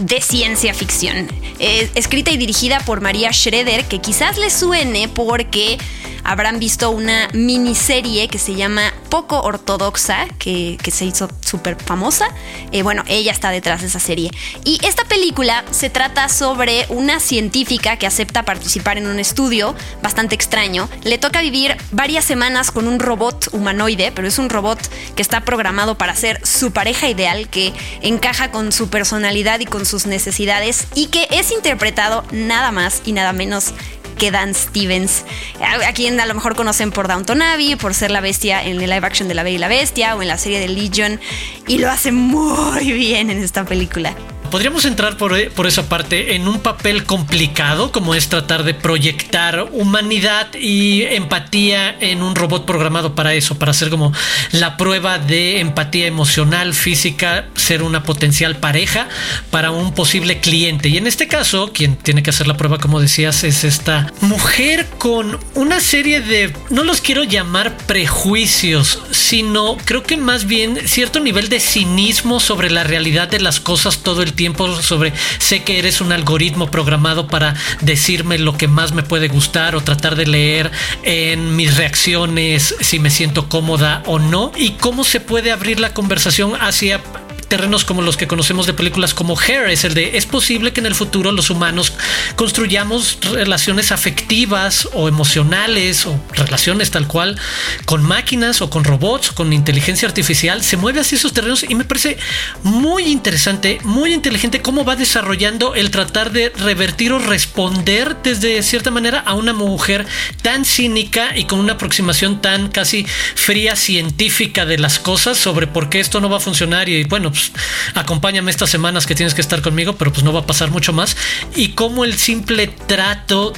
de 0.00 0.20
ciencia 0.20 0.74
ficción. 0.74 1.28
escrita 1.58 2.30
y 2.30 2.36
dirigida 2.36 2.80
por 2.80 3.00
María 3.00 3.32
Schroeder, 3.32 3.84
que 3.84 4.00
quizás 4.00 4.38
les 4.38 4.52
suene 4.52 5.08
porque 5.08 5.78
habrán 6.24 6.58
visto 6.58 6.90
una 6.90 7.28
miniserie 7.32 8.28
que 8.28 8.38
se 8.38 8.54
llama 8.54 8.92
Poco 9.08 9.40
Ortodoxa, 9.40 10.26
que, 10.38 10.78
se 10.90 11.04
hizo 11.04 11.28
súper 11.44 11.76
famosa. 11.76 12.28
Eh, 12.72 12.82
bueno, 12.82 13.04
ella 13.06 13.32
está 13.32 13.50
detrás 13.50 13.80
de 13.80 13.86
esa 13.88 14.00
serie. 14.00 14.30
Y 14.64 14.78
esta 14.84 15.04
película 15.04 15.64
se 15.70 15.90
trata 15.90 16.28
sobre 16.28 16.86
una 16.88 17.20
científica 17.20 17.96
que 17.96 18.06
acepta 18.06 18.44
participar 18.44 18.98
en 18.98 19.06
un 19.06 19.18
estudio 19.18 19.74
bastante 20.02 20.34
extraño. 20.34 20.88
Le 21.04 21.18
toca 21.18 21.42
vivir 21.42 21.76
varias 21.92 22.24
semanas 22.24 22.70
con 22.70 22.88
un 22.88 22.98
robot 22.98 23.48
humanoide, 23.52 24.12
pero 24.12 24.28
es 24.28 24.38
un 24.38 24.50
robot 24.50 24.78
que 25.14 25.22
está 25.22 25.42
programado 25.42 25.96
para 25.96 26.14
ser 26.16 26.44
su 26.46 26.72
pareja 26.72 27.08
ideal, 27.08 27.48
que 27.48 27.72
encaja 28.02 28.50
con 28.50 28.72
su 28.72 28.88
personalidad 28.88 29.60
y 29.60 29.66
con 29.66 29.86
sus 29.90 30.06
necesidades 30.06 30.86
y 30.94 31.06
que 31.08 31.26
es 31.30 31.50
interpretado 31.50 32.24
nada 32.30 32.70
más 32.70 33.02
y 33.04 33.12
nada 33.12 33.32
menos 33.32 33.74
que 34.18 34.30
Dan 34.30 34.54
Stevens, 34.54 35.24
a, 35.60 35.92
quien 35.92 36.20
a 36.20 36.26
lo 36.26 36.34
mejor 36.34 36.54
conocen 36.54 36.92
por 36.92 37.08
Downton 37.08 37.40
Abbey, 37.40 37.76
por 37.76 37.94
ser 37.94 38.10
la 38.10 38.20
bestia 38.20 38.62
en 38.62 38.80
el 38.80 38.90
live 38.90 39.06
action 39.06 39.28
de 39.28 39.34
La 39.34 39.42
Bella 39.42 39.56
y 39.56 39.58
la 39.58 39.68
Bestia 39.68 40.14
o 40.14 40.22
en 40.22 40.28
la 40.28 40.36
serie 40.36 40.60
de 40.60 40.68
Legion, 40.68 41.18
y 41.66 41.78
lo 41.78 41.90
hace 41.90 42.12
muy 42.12 42.92
bien 42.92 43.30
en 43.30 43.42
esta 43.42 43.64
película. 43.64 44.14
Podríamos 44.50 44.84
entrar 44.84 45.16
por, 45.16 45.38
eh, 45.38 45.48
por, 45.48 45.68
esa 45.68 45.88
parte 45.88 46.34
en 46.34 46.48
un 46.48 46.58
papel 46.58 47.04
complicado 47.04 47.92
como 47.92 48.16
es 48.16 48.28
tratar 48.28 48.64
de 48.64 48.74
proyectar 48.74 49.68
humanidad 49.70 50.52
y 50.54 51.02
empatía 51.02 51.96
en 52.00 52.20
un 52.22 52.34
robot 52.34 52.66
programado 52.66 53.14
para 53.14 53.34
eso, 53.34 53.58
para 53.58 53.70
hacer 53.70 53.90
como 53.90 54.12
la 54.50 54.76
prueba 54.76 55.18
de 55.18 55.60
empatía 55.60 56.08
emocional, 56.08 56.74
física, 56.74 57.46
ser 57.54 57.84
una 57.84 58.02
potencial 58.02 58.56
pareja 58.56 59.08
para 59.52 59.70
un 59.70 59.94
posible 59.94 60.40
cliente. 60.40 60.88
Y 60.88 60.96
en 60.96 61.06
este 61.06 61.28
caso, 61.28 61.70
quien 61.72 61.94
tiene 61.94 62.24
que 62.24 62.30
hacer 62.30 62.48
la 62.48 62.56
prueba, 62.56 62.78
como 62.78 63.00
decías, 63.00 63.44
es 63.44 63.62
esta 63.62 64.12
mujer 64.20 64.88
con 64.98 65.38
una 65.54 65.78
serie 65.78 66.22
de, 66.22 66.52
no 66.70 66.82
los 66.82 67.00
quiero 67.00 67.22
llamar 67.22 67.76
prejuicios, 67.86 69.00
sino 69.12 69.76
creo 69.84 70.02
que 70.02 70.16
más 70.16 70.46
bien 70.46 70.76
cierto 70.86 71.20
nivel 71.20 71.48
de 71.48 71.60
cinismo 71.60 72.40
sobre 72.40 72.68
la 72.68 72.82
realidad 72.82 73.28
de 73.28 73.38
las 73.38 73.60
cosas 73.60 73.98
todo 73.98 74.22
el 74.22 74.32
tiempo 74.32 74.39
tiempo 74.40 74.74
sobre 74.80 75.12
sé 75.38 75.64
que 75.64 75.78
eres 75.78 76.00
un 76.00 76.12
algoritmo 76.12 76.70
programado 76.70 77.26
para 77.26 77.54
decirme 77.82 78.38
lo 78.38 78.56
que 78.56 78.68
más 78.68 78.94
me 78.94 79.02
puede 79.02 79.28
gustar 79.28 79.76
o 79.76 79.82
tratar 79.82 80.16
de 80.16 80.24
leer 80.24 80.70
en 81.02 81.56
mis 81.56 81.76
reacciones 81.76 82.74
si 82.80 82.98
me 82.98 83.10
siento 83.10 83.50
cómoda 83.50 84.02
o 84.06 84.18
no. 84.18 84.50
Y 84.56 84.70
cómo 84.80 85.04
se 85.04 85.20
puede 85.20 85.52
abrir 85.52 85.78
la 85.78 85.92
conversación 85.92 86.54
hacia 86.58 87.02
terrenos 87.50 87.84
como 87.84 88.00
los 88.00 88.16
que 88.16 88.28
conocemos 88.28 88.66
de 88.66 88.72
películas 88.72 89.12
como 89.12 89.36
Hair, 89.38 89.68
es 89.68 89.84
el 89.84 89.92
de 89.92 90.16
es 90.16 90.24
posible 90.24 90.72
que 90.72 90.80
en 90.80 90.86
el 90.86 90.94
futuro 90.94 91.32
los 91.32 91.50
humanos 91.50 91.92
construyamos 92.36 93.18
relaciones 93.32 93.92
afectivas 93.92 94.88
o 94.94 95.08
emocionales 95.08 96.06
o 96.06 96.18
relaciones 96.32 96.92
tal 96.92 97.08
cual 97.08 97.38
con 97.84 98.02
máquinas 98.02 98.62
o 98.62 98.70
con 98.70 98.84
robots, 98.84 99.32
con 99.32 99.52
inteligencia 99.52 100.06
artificial, 100.06 100.62
se 100.62 100.76
mueve 100.76 101.00
hacia 101.00 101.16
esos 101.16 101.32
terrenos 101.32 101.64
y 101.68 101.74
me 101.74 101.84
parece 101.84 102.16
muy 102.62 103.02
interesante, 103.04 103.80
muy 103.82 104.14
inteligente 104.14 104.62
cómo 104.62 104.84
va 104.84 104.94
desarrollando 104.94 105.74
el 105.74 105.90
tratar 105.90 106.30
de 106.30 106.50
revertir 106.50 107.12
o 107.12 107.18
responder 107.18 108.16
desde 108.22 108.62
cierta 108.62 108.92
manera 108.92 109.18
a 109.18 109.34
una 109.34 109.52
mujer 109.52 110.06
tan 110.42 110.64
cínica 110.64 111.36
y 111.36 111.44
con 111.46 111.58
una 111.58 111.72
aproximación 111.72 112.40
tan 112.40 112.68
casi 112.68 113.04
fría 113.34 113.74
científica 113.74 114.66
de 114.66 114.78
las 114.78 115.00
cosas 115.00 115.36
sobre 115.36 115.66
por 115.66 115.90
qué 115.90 115.98
esto 115.98 116.20
no 116.20 116.30
va 116.30 116.36
a 116.36 116.40
funcionar 116.40 116.88
y 116.88 117.02
bueno, 117.04 117.32
pues, 117.48 117.64
acompáñame 117.94 118.50
estas 118.50 118.70
semanas 118.70 119.06
que 119.06 119.14
tienes 119.14 119.34
que 119.34 119.40
estar 119.40 119.62
conmigo, 119.62 119.96
pero 119.96 120.12
pues 120.12 120.22
no 120.22 120.32
va 120.32 120.40
a 120.40 120.46
pasar 120.46 120.70
mucho 120.70 120.92
más. 120.92 121.16
Y 121.56 121.70
cómo 121.70 122.04
el 122.04 122.16
simple 122.16 122.68
trato 122.68 123.52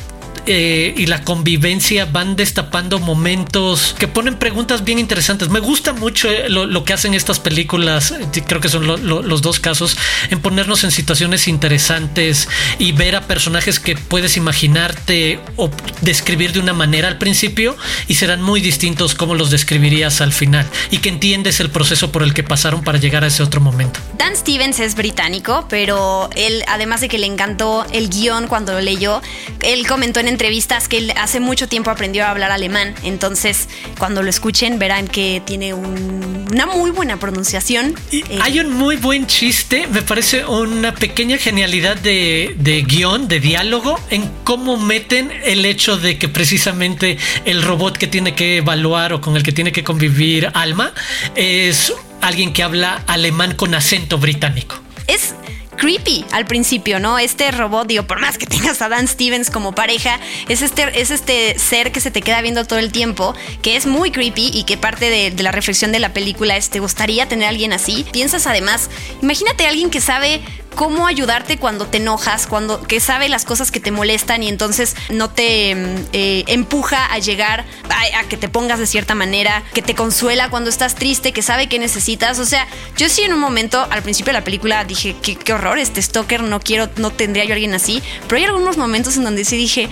eh, 0.46 0.92
y 0.96 1.06
la 1.06 1.22
convivencia 1.22 2.04
van 2.04 2.34
destapando 2.34 2.98
momentos 2.98 3.94
que 3.98 4.08
ponen 4.08 4.36
preguntas 4.36 4.84
bien 4.84 4.98
interesantes. 4.98 5.48
Me 5.48 5.60
gusta 5.60 5.92
mucho 5.92 6.28
eh, 6.28 6.48
lo, 6.48 6.84
que 6.84 6.92
hacen 6.92 7.14
estas 7.14 7.38
películas, 7.38 8.10
eh, 8.10 8.42
creo 8.46 8.60
que 8.60 8.68
son 8.68 8.86
los 8.86 9.42
dos 9.42 9.60
casos, 9.60 9.96
en 10.30 10.40
ponernos 10.40 10.82
en 10.82 10.90
situaciones 10.90 11.46
interesantes 11.46 12.48
y 12.78 12.90
ver 12.92 13.14
a 13.14 13.22
personajes 13.28 13.78
que 13.78 13.94
puedes 13.94 14.36
imaginarte 14.36 15.40
o 15.56 15.70
describir 16.00 16.52
de 16.52 16.58
una 16.58 16.72
manera 16.72 17.08
al 17.08 17.18
principio 17.18 17.76
y 18.08 18.14
serán 18.14 18.42
muy 18.42 18.60
distintos 18.60 19.14
como 19.14 19.34
los 19.34 19.50
describirías 19.50 20.20
al 20.20 20.32
final 20.32 20.66
y 20.90 20.98
que 20.98 21.08
entiendes 21.08 21.60
el 21.60 21.70
proceso 21.70 22.10
por 22.10 22.22
el 22.24 22.34
que 22.34 22.42
pasaron 22.42 22.82
para 22.82 22.98
llegar 22.98 23.22
a 23.22 23.28
ese 23.28 23.42
otro 23.42 23.60
momento. 23.60 24.00
Dan 24.18 24.36
Stevens 24.36 24.80
es 24.80 24.96
británico, 24.96 25.66
pero 25.68 26.30
él, 26.34 26.64
además 26.66 27.00
de 27.00 27.08
que 27.08 27.18
le 27.18 27.26
encantó 27.26 27.86
el 27.92 28.08
guion 28.08 28.48
cuando 28.48 28.72
lo 28.72 28.80
leyó, 28.80 29.22
él 29.60 29.86
comentó 29.86 30.20
en 30.20 30.31
entrevistas 30.32 30.88
que 30.88 30.98
él 30.98 31.12
hace 31.16 31.38
mucho 31.38 31.68
tiempo 31.68 31.90
aprendió 31.90 32.24
a 32.24 32.30
hablar 32.30 32.50
alemán. 32.50 32.94
Entonces, 33.04 33.68
cuando 33.98 34.22
lo 34.22 34.30
escuchen, 34.30 34.78
verán 34.78 35.06
que 35.06 35.42
tiene 35.44 35.74
una 35.74 36.66
muy 36.66 36.90
buena 36.90 37.18
pronunciación. 37.18 37.94
Y 38.10 38.20
eh, 38.20 38.38
hay 38.40 38.58
un 38.60 38.72
muy 38.72 38.96
buen 38.96 39.26
chiste, 39.26 39.86
me 39.86 40.02
parece 40.02 40.44
una 40.44 40.94
pequeña 40.94 41.38
genialidad 41.38 41.96
de, 41.96 42.54
de 42.58 42.82
guion, 42.82 43.28
de 43.28 43.40
diálogo, 43.40 44.00
en 44.10 44.28
cómo 44.44 44.76
meten 44.76 45.30
el 45.44 45.64
hecho 45.64 45.96
de 45.96 46.18
que 46.18 46.28
precisamente 46.28 47.18
el 47.44 47.62
robot 47.62 47.96
que 47.96 48.06
tiene 48.06 48.34
que 48.34 48.58
evaluar 48.58 49.12
o 49.12 49.20
con 49.20 49.36
el 49.36 49.42
que 49.42 49.52
tiene 49.52 49.72
que 49.72 49.84
convivir 49.84 50.50
Alma 50.54 50.92
es 51.34 51.92
alguien 52.20 52.52
que 52.52 52.62
habla 52.62 53.02
alemán 53.06 53.54
con 53.54 53.74
acento 53.74 54.18
británico. 54.18 54.76
Es 55.06 55.34
creepy 55.82 56.24
al 56.30 56.46
principio, 56.46 57.00
¿no? 57.00 57.18
Este 57.18 57.50
robot, 57.50 57.88
digo, 57.88 58.04
por 58.04 58.20
más 58.20 58.38
que 58.38 58.46
tengas 58.46 58.80
a 58.82 58.88
Dan 58.88 59.08
Stevens 59.08 59.50
como 59.50 59.74
pareja, 59.74 60.20
es 60.48 60.62
este, 60.62 61.00
es 61.00 61.10
este 61.10 61.58
ser 61.58 61.90
que 61.90 61.98
se 61.98 62.12
te 62.12 62.22
queda 62.22 62.40
viendo 62.40 62.64
todo 62.64 62.78
el 62.78 62.92
tiempo, 62.92 63.34
que 63.62 63.74
es 63.74 63.84
muy 63.84 64.12
creepy 64.12 64.52
y 64.54 64.62
que 64.62 64.76
parte 64.76 65.10
de, 65.10 65.42
la 65.42 65.50
reflexión 65.50 65.90
de 65.90 65.98
la 65.98 66.12
película 66.12 66.56
es, 66.56 66.70
¿te 66.70 66.78
gustaría 66.78 67.26
tener 67.26 67.46
a 67.46 67.48
alguien 67.48 67.72
así? 67.72 68.06
Piensas 68.12 68.46
además, 68.46 68.90
imagínate 69.22 69.66
a 69.66 69.70
alguien 69.70 69.90
que 69.90 70.00
sabe 70.00 70.40
cómo 70.74 71.06
ayudarte 71.06 71.58
cuando 71.58 71.86
te 71.86 71.98
enojas, 71.98 72.46
cuando 72.46 72.82
que 72.82 73.00
sabe 73.00 73.28
las 73.28 73.44
cosas 73.44 73.70
que 73.70 73.80
te 73.80 73.90
molestan 73.90 74.42
y 74.42 74.48
entonces 74.48 74.96
no 75.10 75.30
te 75.30 75.74
mm, 75.74 76.06
eh, 76.12 76.44
empuja 76.48 77.06
a 77.06 77.18
llegar 77.18 77.64
a, 77.88 78.24
que 78.28 78.36
te 78.36 78.48
pongas 78.48 78.78
de 78.78 78.86
cierta 78.86 79.14
manera, 79.14 79.62
que 79.74 79.82
te 79.82 79.94
consuela 79.94 80.50
cuando 80.50 80.70
estás 80.70 80.94
triste, 80.94 81.32
que 81.32 81.42
sabe 81.42 81.68
que 81.68 81.78
necesitas. 81.78 82.38
O 82.38 82.44
sea, 82.44 82.66
yo 82.96 83.08
sí 83.08 83.22
en 83.22 83.32
un 83.32 83.40
momento 83.40 83.86
al 83.90 84.02
principio 84.02 84.32
de 84.32 84.38
la 84.38 84.44
película 84.44 84.84
dije 84.84 85.16
qué, 85.22 85.36
qué 85.36 85.52
horror 85.52 85.78
este 85.78 86.00
stalker, 86.00 86.42
no 86.42 86.60
quiero, 86.60 86.88
no 86.96 87.10
tendría 87.10 87.44
yo 87.44 87.52
a 87.52 87.54
alguien 87.54 87.74
así, 87.74 88.02
pero 88.28 88.38
hay 88.38 88.44
algunos 88.44 88.76
momentos 88.76 89.16
en 89.16 89.24
donde 89.24 89.44
sí 89.44 89.56
dije, 89.56 89.88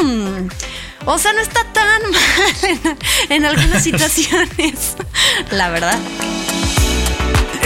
hmm, 0.00 0.48
o 1.06 1.18
sea, 1.18 1.32
no 1.32 1.40
está 1.40 1.64
tan 1.72 2.02
mal 2.10 2.96
en 3.28 3.44
algunas 3.44 3.82
situaciones, 3.84 4.96
la 5.50 5.70
verdad. 5.70 5.98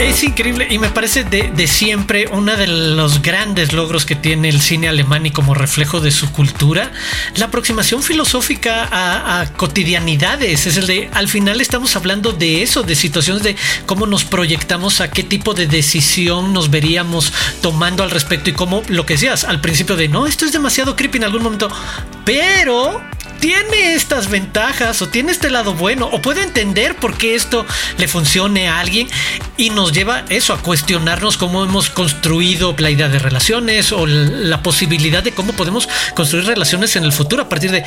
Es 0.01 0.23
increíble 0.23 0.67
y 0.67 0.79
me 0.79 0.89
parece 0.89 1.23
de, 1.23 1.67
siempre 1.67 2.27
uno 2.31 2.57
de 2.57 2.65
los 2.65 3.21
grandes 3.21 3.71
logros 3.71 4.03
que 4.03 4.15
tiene 4.15 4.49
el 4.49 4.59
cine 4.59 4.89
alemán 4.89 5.27
y 5.27 5.31
como 5.31 5.53
reflejo 5.53 6.01
de 6.01 6.09
su 6.09 6.31
cultura, 6.31 6.91
la 7.35 7.45
aproximación 7.45 8.01
filosófica 8.01 8.89
a, 8.91 9.45
cotidianidades. 9.53 10.65
Es 10.65 10.77
el 10.77 10.87
de, 10.87 11.09
al 11.13 11.27
final 11.27 11.61
estamos 11.61 11.95
hablando 11.95 12.33
de 12.33 12.63
eso, 12.63 12.81
de 12.81 12.95
situaciones 12.95 13.43
de 13.43 13.55
cómo 13.85 14.07
nos 14.07 14.23
proyectamos 14.23 15.01
a 15.01 15.11
qué 15.11 15.21
tipo 15.21 15.53
de 15.53 15.67
decisión 15.67 16.51
nos 16.51 16.71
veríamos 16.71 17.31
tomando 17.61 18.01
al 18.01 18.09
respecto 18.09 18.49
y 18.49 18.53
cómo 18.53 18.81
lo 18.87 19.05
que 19.05 19.13
decías 19.13 19.43
al 19.43 19.61
principio 19.61 19.95
de, 19.95 20.07
no, 20.07 20.25
esto 20.25 20.45
es 20.45 20.51
demasiado 20.51 20.95
creepy 20.95 21.19
en 21.19 21.25
algún 21.25 21.43
momento, 21.43 21.69
pero 22.25 22.99
tiene 23.41 23.95
estas 23.95 24.29
ventajas 24.29 25.01
o 25.01 25.09
tiene 25.09 25.31
este 25.31 25.49
lado 25.49 25.73
bueno 25.73 26.07
o 26.11 26.21
puede 26.21 26.43
entender 26.43 26.95
por 26.95 27.17
qué 27.17 27.33
esto 27.33 27.65
le 27.97 28.07
funcione 28.07 28.69
a 28.69 28.79
alguien 28.79 29.09
y 29.57 29.71
nos 29.71 29.91
lleva 29.91 30.23
eso 30.29 30.53
a 30.53 30.59
cuestionarnos 30.59 31.37
cómo 31.37 31.63
hemos 31.63 31.89
construido 31.89 32.75
la 32.77 32.91
idea 32.91 33.09
de 33.09 33.17
relaciones 33.17 33.91
o 33.91 34.05
la 34.05 34.61
posibilidad 34.61 35.23
de 35.23 35.33
cómo 35.33 35.53
podemos 35.53 35.89
construir 36.15 36.45
relaciones 36.45 36.95
en 36.95 37.03
el 37.03 37.11
futuro. 37.11 37.43
A 37.43 37.49
partir 37.49 37.71
de 37.71 37.83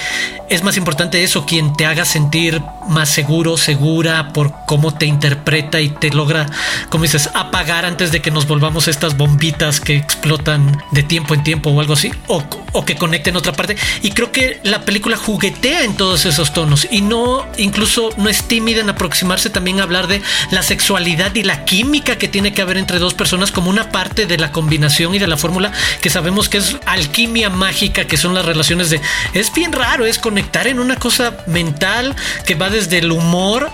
es 0.51 0.63
más 0.65 0.77
importante 0.77 1.23
eso 1.23 1.47
quien 1.47 1.75
te 1.77 1.87
haga 1.87 2.05
sentir 2.05 2.61
más 2.89 3.09
seguro, 3.09 3.57
segura 3.57 4.33
por 4.33 4.53
cómo 4.67 4.93
te 4.93 5.07
interpreta 5.07 5.81
y 5.81 5.89
te 5.89 6.11
logra, 6.11 6.47
como 6.91 7.05
dices, 7.05 7.31
apagar 7.33 7.87
antes 7.87 8.11
de 8.11 8.21
que 8.21 8.33
nos 8.33 8.47
volvamos 8.49 8.89
estas 8.89 9.17
bombitas 9.17 9.81
que 9.81 9.97
explotan 9.97 10.83
de 10.91 11.05
tiempo 11.05 11.35
en 11.35 11.45
tiempo 11.45 11.71
o 11.71 11.81
algo 11.81 11.95
así 11.95 12.13
o, 12.27 12.43
o 12.73 12.85
que 12.85 12.97
conecten 12.97 13.37
otra 13.37 13.53
parte 13.53 13.77
y 14.03 14.11
creo 14.11 14.33
que 14.33 14.61
la 14.65 14.85
película 14.85 15.17
juguetea 15.45 15.85
en 15.85 15.95
todos 15.95 16.25
esos 16.25 16.55
tonos 16.55 16.89
y 16.91 17.03
no 17.03 17.47
incluso 17.59 18.09
no 18.17 18.31
es 18.31 18.45
tímida 18.45 18.81
en 18.81 18.89
aproximarse 18.89 19.51
también 19.51 19.79
a 19.79 19.83
hablar 19.83 20.07
de 20.07 20.23
la 20.51 20.63
sexualidad 20.63 21.35
y 21.35 21.43
la 21.43 21.67
química 21.67 22.17
que 22.17 22.29
tiene 22.29 22.55
que 22.55 22.63
haber 22.63 22.79
entre 22.79 22.99
dos 22.99 23.13
personas 23.13 23.53
como 23.53 23.69
una 23.69 23.91
parte 23.91 24.25
de 24.25 24.39
la 24.39 24.53
combinación 24.53 25.15
y 25.15 25.19
de 25.19 25.27
la 25.27 25.37
fórmula 25.37 25.71
que 26.01 26.09
sabemos 26.09 26.49
que 26.49 26.57
es 26.57 26.79
alquimia 26.87 27.51
mágica, 27.51 28.07
que 28.07 28.17
son 28.17 28.33
las 28.33 28.47
relaciones 28.47 28.89
de... 28.89 29.03
Es 29.35 29.53
bien 29.53 29.73
raro, 29.73 30.07
es 30.07 30.19
conectar 30.19 30.67
en 30.67 30.81
una 30.81 30.97
cosa 30.97 31.37
mental 31.47 32.17
que 32.47 32.55
va 32.55 32.71
desde 32.71 32.99
el 33.01 33.13
humor 33.13 33.71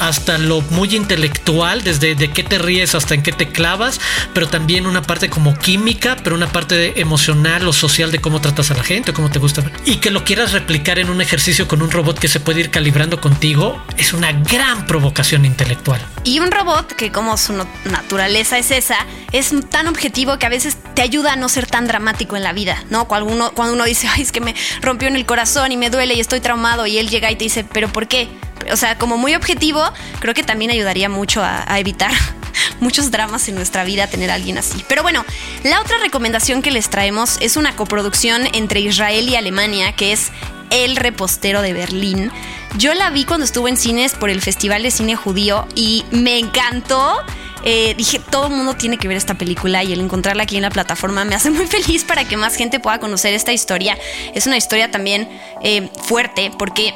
hasta 0.00 0.38
lo 0.38 0.60
muy 0.70 0.96
intelectual, 0.96 1.84
desde 1.84 2.16
de 2.16 2.32
qué 2.32 2.42
te 2.42 2.58
ríes 2.58 2.96
hasta 2.96 3.14
en 3.14 3.22
qué 3.22 3.30
te 3.30 3.46
clavas, 3.46 4.00
pero 4.34 4.48
también 4.48 4.88
una 4.88 5.02
parte 5.02 5.30
como 5.30 5.56
química, 5.56 6.16
pero 6.24 6.34
una 6.34 6.50
parte 6.50 7.00
emocional 7.00 7.68
o 7.68 7.72
social 7.72 8.10
de 8.10 8.20
cómo 8.20 8.40
tratas 8.40 8.72
a 8.72 8.74
la 8.74 8.82
gente 8.82 9.12
o 9.12 9.14
cómo 9.14 9.30
te 9.30 9.38
gusta. 9.38 9.62
Y 9.84 9.98
que 9.98 10.10
lo 10.10 10.24
quieras 10.24 10.50
replicar 10.50 10.98
en 10.98 11.11
un 11.12 11.20
ejercicio 11.20 11.68
con 11.68 11.82
un 11.82 11.90
robot 11.90 12.18
que 12.18 12.28
se 12.28 12.40
puede 12.40 12.60
ir 12.60 12.70
calibrando 12.70 13.20
contigo 13.20 13.80
es 13.96 14.12
una 14.12 14.32
gran 14.32 14.86
provocación 14.86 15.44
intelectual. 15.44 16.00
Y 16.24 16.40
un 16.40 16.50
robot 16.50 16.94
que 16.94 17.12
como 17.12 17.36
su 17.36 17.52
naturaleza 17.84 18.58
es 18.58 18.70
esa, 18.70 18.96
es 19.32 19.52
tan 19.70 19.86
objetivo 19.86 20.38
que 20.38 20.46
a 20.46 20.48
veces 20.48 20.78
te 20.94 21.02
ayuda 21.02 21.34
a 21.34 21.36
no 21.36 21.48
ser 21.48 21.66
tan 21.66 21.86
dramático 21.86 22.36
en 22.36 22.42
la 22.42 22.52
vida, 22.52 22.82
¿no? 22.90 23.06
Cuando 23.06 23.30
uno, 23.30 23.52
cuando 23.52 23.74
uno 23.74 23.84
dice, 23.84 24.08
ay, 24.08 24.22
es 24.22 24.32
que 24.32 24.40
me 24.40 24.54
rompió 24.80 25.08
en 25.08 25.16
el 25.16 25.26
corazón 25.26 25.70
y 25.70 25.76
me 25.76 25.90
duele 25.90 26.14
y 26.14 26.20
estoy 26.20 26.40
traumado 26.40 26.86
y 26.86 26.98
él 26.98 27.08
llega 27.08 27.30
y 27.30 27.36
te 27.36 27.44
dice, 27.44 27.64
pero 27.64 27.88
¿por 27.88 28.08
qué? 28.08 28.28
O 28.72 28.76
sea, 28.76 28.96
como 28.96 29.18
muy 29.18 29.34
objetivo, 29.34 29.84
creo 30.20 30.34
que 30.34 30.42
también 30.42 30.70
ayudaría 30.70 31.08
mucho 31.08 31.42
a, 31.42 31.70
a 31.70 31.78
evitar 31.78 32.12
muchos 32.80 33.10
dramas 33.10 33.48
en 33.48 33.54
nuestra 33.54 33.84
vida 33.84 34.06
tener 34.06 34.30
a 34.30 34.34
alguien 34.34 34.58
así. 34.58 34.84
Pero 34.88 35.02
bueno, 35.02 35.24
la 35.62 35.80
otra 35.80 35.98
recomendación 35.98 36.62
que 36.62 36.70
les 36.70 36.88
traemos 36.88 37.38
es 37.40 37.56
una 37.56 37.76
coproducción 37.76 38.48
entre 38.54 38.80
Israel 38.80 39.28
y 39.28 39.36
Alemania, 39.36 39.92
que 39.92 40.12
es 40.12 40.30
El 40.72 40.96
repostero 40.96 41.62
de 41.62 41.74
Berlín. 41.74 42.32
Yo 42.78 42.94
la 42.94 43.10
vi 43.10 43.24
cuando 43.24 43.44
estuve 43.44 43.68
en 43.68 43.76
cines 43.76 44.14
por 44.14 44.30
el 44.30 44.40
Festival 44.40 44.82
de 44.82 44.90
Cine 44.90 45.14
Judío 45.14 45.68
y 45.74 46.04
me 46.10 46.38
encantó. 46.38 47.18
Eh, 47.64 47.94
dije, 47.96 48.18
todo 48.18 48.46
el 48.46 48.54
mundo 48.54 48.74
tiene 48.74 48.96
que 48.96 49.06
ver 49.06 49.16
esta 49.16 49.34
película 49.34 49.84
y 49.84 49.92
el 49.92 50.00
encontrarla 50.00 50.44
aquí 50.44 50.56
en 50.56 50.62
la 50.62 50.70
plataforma 50.70 51.24
me 51.26 51.34
hace 51.34 51.50
muy 51.50 51.66
feliz 51.68 52.04
para 52.04 52.24
que 52.26 52.38
más 52.38 52.56
gente 52.56 52.80
pueda 52.80 52.98
conocer 52.98 53.34
esta 53.34 53.52
historia. 53.52 53.98
Es 54.34 54.46
una 54.46 54.56
historia 54.56 54.90
también 54.90 55.28
eh, 55.62 55.90
fuerte 56.02 56.50
porque 56.58 56.94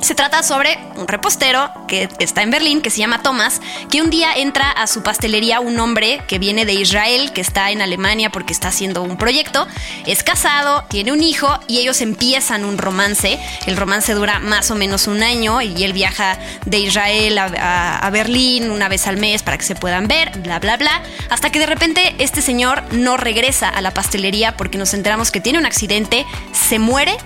se 0.00 0.14
trata 0.14 0.42
sobre 0.42 0.78
un 0.96 1.08
repostero 1.08 1.70
que 1.86 2.08
está 2.18 2.42
en 2.42 2.50
Berlín, 2.50 2.80
que 2.80 2.90
se 2.90 2.98
llama 2.98 3.22
Thomas, 3.22 3.60
que 3.90 4.00
un 4.00 4.10
día 4.10 4.32
entra 4.34 4.70
a 4.70 4.86
su 4.86 5.02
pastelería 5.02 5.60
un 5.60 5.78
hombre 5.78 6.22
que 6.26 6.38
viene 6.38 6.64
de 6.64 6.74
Israel, 6.74 7.32
que 7.32 7.40
está 7.40 7.70
en 7.70 7.82
Alemania 7.82 8.30
porque 8.30 8.52
está 8.52 8.68
haciendo 8.68 9.02
un 9.02 9.16
proyecto, 9.16 9.66
es 10.06 10.22
casado, 10.22 10.84
tiene 10.88 11.12
un 11.12 11.22
hijo 11.22 11.48
y 11.66 11.78
ellos 11.78 12.00
empiezan 12.00 12.64
un 12.64 12.78
romance. 12.78 13.38
El 13.66 13.76
romance 13.76 14.14
dura 14.14 14.38
más 14.38 14.70
o 14.70 14.74
menos 14.74 15.06
un 15.06 15.22
año 15.22 15.60
y 15.60 15.84
él 15.84 15.92
viaja 15.92 16.38
de 16.64 16.78
Israel 16.78 17.38
a, 17.38 18.08
Berlín 18.10 18.70
una 18.72 18.88
vez 18.88 19.06
al 19.06 19.18
mes 19.18 19.42
para 19.42 19.56
que 19.56 19.64
se 19.64 19.76
puedan 19.76 20.08
ver, 20.08 20.36
bla, 20.40 20.58
bla, 20.58 20.76
bla, 20.76 21.02
hasta 21.28 21.50
que 21.50 21.60
de 21.60 21.66
repente 21.66 22.16
este 22.18 22.42
señor 22.42 22.82
no 22.92 23.16
regresa 23.16 23.68
a 23.68 23.80
la 23.80 23.92
pastelería 23.92 24.56
porque 24.56 24.78
nos 24.78 24.94
enteramos 24.94 25.30
que 25.30 25.40
tiene 25.40 25.60
un 25.60 25.66
accidente, 25.66 26.26
se 26.52 26.80
muere 26.80 27.16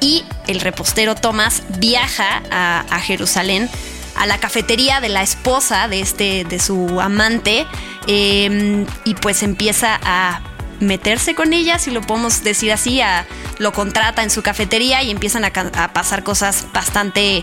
y 0.00 0.24
el 0.46 0.60
repostero 0.60 1.14
Thomas 1.14 1.62
viaja 1.78 2.42
a, 2.50 2.98
Jerusalén 3.00 3.68
a 4.16 4.26
la 4.26 4.38
cafetería 4.38 5.00
de 5.00 5.08
la 5.08 5.22
esposa 5.22 5.88
de 5.88 6.00
este 6.00 6.44
de 6.44 6.58
su 6.58 7.00
amante 7.00 7.66
em, 8.06 8.86
y 9.04 9.14
pues 9.14 9.42
empieza 9.42 9.98
a 10.02 10.40
meterse 10.80 11.34
con 11.34 11.52
ella, 11.52 11.78
si 11.78 11.90
lo 11.90 12.02
podemos 12.02 12.44
decir 12.44 12.72
así, 12.72 13.00
a, 13.00 13.26
lo 13.58 13.72
contrata 13.72 14.22
en 14.22 14.30
su 14.30 14.42
cafetería 14.42 15.02
y 15.02 15.10
empiezan 15.10 15.44
a, 15.44 15.48
a 15.48 15.92
pasar 15.92 16.22
cosas 16.22 16.66
bastante 16.72 17.42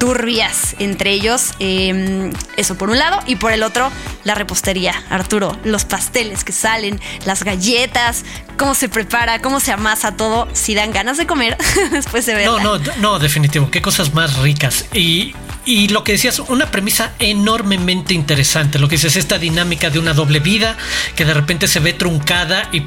turbias 0.00 0.74
entre 0.80 1.12
ellos. 1.12 1.52
Em, 1.60 2.32
eso 2.56 2.76
por 2.76 2.90
un 2.90 2.98
lado. 2.98 3.20
Y 3.26 3.36
por 3.36 3.52
el 3.52 3.62
otro, 3.62 3.92
la 4.24 4.34
repostería. 4.34 4.94
Arturo, 5.10 5.56
los 5.62 5.84
pasteles 5.84 6.42
que 6.42 6.50
salen, 6.52 7.00
las 7.26 7.44
galletas, 7.44 8.24
cómo 8.56 8.74
se 8.74 8.88
prepara, 8.88 9.40
cómo 9.40 9.60
se 9.60 9.70
amasa 9.70 10.16
todo. 10.16 10.48
Si 10.54 10.74
dan 10.74 10.90
ganas 10.90 11.18
de 11.18 11.26
comer 11.26 11.56
después 11.92 12.26
de 12.26 12.34
verla. 12.34 12.62
No, 12.62 12.78
no, 12.78 12.92
no, 12.96 13.18
definitivo. 13.20 13.70
Qué 13.70 13.80
cosas 13.82 14.12
más 14.14 14.38
ricas. 14.38 14.86
Y, 14.94 15.34
y 15.66 15.88
lo 15.88 16.02
que 16.02 16.12
decías, 16.12 16.40
una 16.40 16.70
premisa 16.70 17.12
enormemente 17.18 18.14
interesante. 18.14 18.78
Lo 18.78 18.88
que 18.88 18.96
dices, 18.96 19.16
esta 19.16 19.38
dinámica 19.38 19.90
de 19.90 19.98
una 19.98 20.14
doble 20.14 20.40
vida 20.40 20.76
que 21.14 21.24
de 21.24 21.34
repente 21.34 21.68
se 21.68 21.78
ve 21.78 21.92
truncada 21.92 22.68
y 22.72 22.84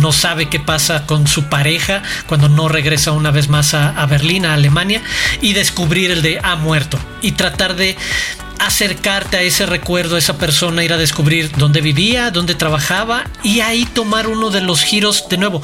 no 0.00 0.12
sabe 0.12 0.48
qué 0.48 0.60
pasa 0.60 1.06
con 1.06 1.26
su 1.26 1.44
pareja 1.44 2.02
cuando 2.26 2.48
no 2.48 2.68
regresa 2.68 3.12
una 3.12 3.30
vez 3.30 3.48
más 3.48 3.74
a, 3.74 4.04
Berlín, 4.06 4.46
a 4.46 4.54
Alemania, 4.54 5.02
y 5.40 5.52
descubrir 5.52 6.10
el 6.10 6.22
de 6.22 6.40
ha 6.42 6.56
muerto 6.56 6.98
y 7.20 7.32
tratar 7.32 7.76
de 7.76 7.96
acercarte 8.66 9.36
a 9.36 9.42
ese 9.42 9.66
recuerdo, 9.66 10.14
a 10.14 10.18
esa 10.20 10.38
persona, 10.38 10.84
ir 10.84 10.92
a 10.92 10.96
descubrir 10.96 11.50
dónde 11.56 11.80
vivía, 11.80 12.30
dónde 12.30 12.54
trabajaba 12.54 13.24
y 13.42 13.60
ahí 13.60 13.84
tomar 13.86 14.28
uno 14.28 14.50
de 14.50 14.60
los 14.60 14.82
giros 14.82 15.28
de 15.28 15.36
nuevo. 15.36 15.62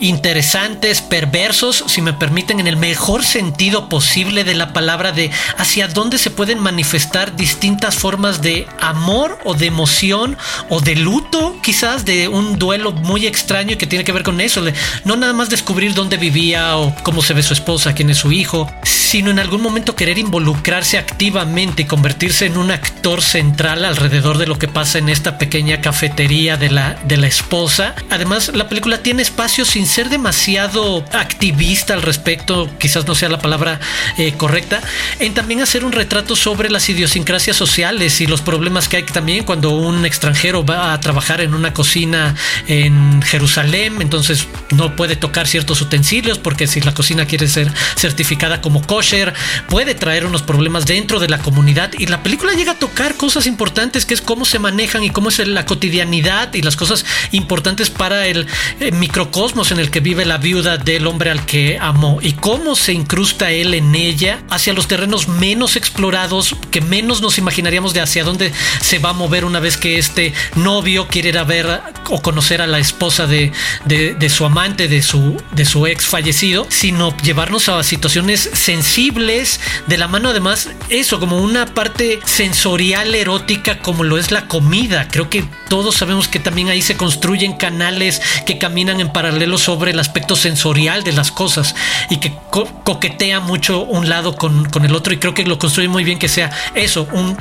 Interesantes, 0.00 1.02
perversos, 1.02 1.84
si 1.88 2.00
me 2.00 2.14
permiten, 2.14 2.58
en 2.58 2.66
el 2.66 2.78
mejor 2.78 3.22
sentido 3.22 3.90
posible 3.90 4.44
de 4.44 4.54
la 4.54 4.72
palabra 4.72 5.12
de 5.12 5.30
hacia 5.58 5.88
dónde 5.88 6.16
se 6.16 6.30
pueden 6.30 6.58
manifestar 6.58 7.36
distintas 7.36 7.96
formas 7.96 8.40
de 8.40 8.66
amor 8.80 9.38
o 9.44 9.52
de 9.52 9.66
emoción 9.66 10.38
o 10.70 10.80
de 10.80 10.96
luto, 10.96 11.56
quizás 11.62 12.06
de 12.06 12.28
un 12.28 12.58
duelo 12.58 12.92
muy 12.92 13.26
extraño 13.26 13.76
que 13.76 13.86
tiene 13.86 14.04
que 14.04 14.12
ver 14.12 14.22
con 14.22 14.40
eso, 14.40 14.62
no 15.04 15.16
nada 15.16 15.34
más 15.34 15.50
descubrir 15.50 15.92
dónde 15.92 16.16
vivía 16.16 16.78
o 16.78 16.94
cómo 17.02 17.22
se 17.22 17.34
ve 17.34 17.42
su 17.42 17.52
esposa, 17.52 17.94
quién 17.94 18.08
es 18.08 18.18
su 18.18 18.32
hijo, 18.32 18.72
sino 18.84 19.30
en 19.30 19.38
algún 19.38 19.60
momento 19.60 19.94
querer 19.94 20.18
involucrarse 20.18 20.96
activamente 20.96 21.82
y 21.82 21.86
convertirse 21.86 22.37
en 22.42 22.56
un 22.56 22.70
actor 22.70 23.22
central 23.22 23.84
alrededor 23.84 24.38
de 24.38 24.46
lo 24.46 24.58
que 24.58 24.68
pasa 24.68 24.98
en 24.98 25.08
esta 25.08 25.38
pequeña 25.38 25.80
cafetería 25.80 26.56
de 26.56 26.70
la, 26.70 26.94
de 27.04 27.16
la 27.16 27.26
esposa. 27.26 27.94
Además, 28.10 28.52
la 28.54 28.68
película 28.68 28.98
tiene 29.02 29.22
espacio 29.22 29.64
sin 29.64 29.86
ser 29.86 30.08
demasiado 30.08 31.04
activista 31.12 31.94
al 31.94 32.02
respecto, 32.02 32.70
quizás 32.78 33.06
no 33.06 33.14
sea 33.14 33.28
la 33.28 33.40
palabra 33.40 33.80
eh, 34.18 34.34
correcta, 34.36 34.80
en 35.18 35.34
también 35.34 35.60
hacer 35.60 35.84
un 35.84 35.92
retrato 35.92 36.36
sobre 36.36 36.70
las 36.70 36.88
idiosincrasias 36.88 37.56
sociales 37.56 38.20
y 38.20 38.26
los 38.26 38.40
problemas 38.40 38.88
que 38.88 38.98
hay 38.98 39.02
también 39.04 39.44
cuando 39.44 39.70
un 39.70 40.04
extranjero 40.04 40.64
va 40.64 40.92
a 40.92 41.00
trabajar 41.00 41.40
en 41.40 41.54
una 41.54 41.72
cocina 41.72 42.34
en 42.66 43.22
Jerusalén, 43.22 43.96
entonces 44.00 44.46
no 44.70 44.96
puede 44.96 45.16
tocar 45.16 45.46
ciertos 45.46 45.80
utensilios 45.80 46.38
porque 46.38 46.66
si 46.66 46.80
la 46.80 46.94
cocina 46.94 47.26
quiere 47.26 47.48
ser 47.48 47.72
certificada 47.96 48.60
como 48.60 48.82
kosher, 48.82 49.34
puede 49.68 49.94
traer 49.94 50.26
unos 50.26 50.42
problemas 50.42 50.86
dentro 50.86 51.20
de 51.20 51.28
la 51.28 51.38
comunidad 51.38 51.90
y 51.98 52.06
la 52.06 52.22
película 52.28 52.52
llega 52.52 52.72
a 52.72 52.78
tocar 52.78 53.14
cosas 53.14 53.46
importantes 53.46 54.04
que 54.04 54.12
es 54.12 54.20
cómo 54.20 54.44
se 54.44 54.58
manejan 54.58 55.02
y 55.02 55.08
cómo 55.08 55.30
es 55.30 55.38
la 55.48 55.64
cotidianidad 55.64 56.52
y 56.52 56.60
las 56.60 56.76
cosas 56.76 57.06
importantes 57.32 57.88
para 57.88 58.26
el 58.26 58.46
eh, 58.80 58.92
microcosmos 58.92 59.72
en 59.72 59.78
el 59.78 59.90
que 59.90 60.00
vive 60.00 60.26
la 60.26 60.36
viuda 60.36 60.76
del 60.76 61.06
hombre 61.06 61.30
al 61.30 61.46
que 61.46 61.78
amó 61.80 62.18
y 62.20 62.34
cómo 62.34 62.76
se 62.76 62.92
incrusta 62.92 63.50
él 63.50 63.72
en 63.72 63.94
ella 63.94 64.42
hacia 64.50 64.74
los 64.74 64.88
terrenos 64.88 65.26
menos 65.26 65.76
explorados 65.76 66.54
que 66.70 66.82
menos 66.82 67.22
nos 67.22 67.38
imaginaríamos 67.38 67.94
de 67.94 68.02
hacia 68.02 68.24
dónde 68.24 68.52
se 68.82 68.98
va 68.98 69.08
a 69.08 69.14
mover 69.14 69.46
una 69.46 69.58
vez 69.58 69.78
que 69.78 69.96
este 69.96 70.34
novio 70.54 71.08
quiere 71.08 71.30
ir 71.30 71.38
a 71.38 71.44
ver 71.44 71.80
o 72.10 72.20
conocer 72.20 72.60
a 72.60 72.66
la 72.66 72.78
esposa 72.78 73.26
de, 73.26 73.52
de 73.86 74.28
su 74.28 74.44
amante, 74.44 74.86
de 74.86 75.00
su, 75.00 75.42
de 75.52 75.64
su 75.64 75.86
ex 75.86 76.04
fallecido, 76.04 76.66
sino 76.68 77.16
llevarnos 77.22 77.70
a 77.70 77.82
situaciones 77.82 78.50
sensibles. 78.52 79.60
De 79.86 79.96
la 79.96 80.08
mano 80.08 80.28
además 80.28 80.68
eso 80.90 81.20
como 81.20 81.38
una 81.38 81.64
parte 81.66 82.17
sensorial 82.24 83.14
erótica 83.14 83.78
como 83.78 84.04
lo 84.04 84.18
es 84.18 84.30
la 84.30 84.46
comida. 84.46 85.08
Creo 85.10 85.30
que 85.30 85.44
todos 85.68 85.96
sabemos 85.96 86.28
que 86.28 86.38
también 86.38 86.68
ahí 86.68 86.82
se 86.82 86.96
construyen 86.96 87.54
canales 87.54 88.20
que 88.46 88.58
caminan 88.58 89.00
en 89.00 89.12
paralelo 89.12 89.58
sobre 89.58 89.92
el 89.92 89.98
aspecto 89.98 90.36
sensorial 90.36 91.04
de 91.04 91.12
las 91.12 91.30
cosas 91.30 91.74
y 92.10 92.18
que 92.18 92.32
coquetea 92.50 93.40
mucho 93.40 93.82
un 93.82 94.08
lado 94.08 94.36
con, 94.36 94.64
con 94.66 94.84
el 94.84 94.94
otro 94.94 95.12
y 95.12 95.18
creo 95.18 95.34
que 95.34 95.44
lo 95.44 95.58
construye 95.58 95.88
muy 95.88 96.04
bien 96.04 96.18
que 96.18 96.28
sea 96.28 96.50
eso, 96.74 97.08
un 97.12 97.36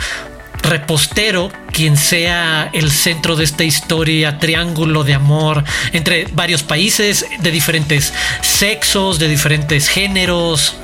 repostero 0.63 1.51
quien 1.71 1.97
sea 1.97 2.69
el 2.73 2.91
centro 2.91 3.35
de 3.35 3.43
esta 3.43 3.63
historia, 3.63 4.39
triángulo 4.39 5.03
de 5.03 5.13
amor 5.13 5.63
entre 5.93 6.25
varios 6.33 6.63
países 6.63 7.25
de 7.39 7.51
diferentes 7.51 8.13
sexos, 8.41 9.19
de 9.19 9.27
diferentes 9.27 9.87
géneros, 9.87 10.75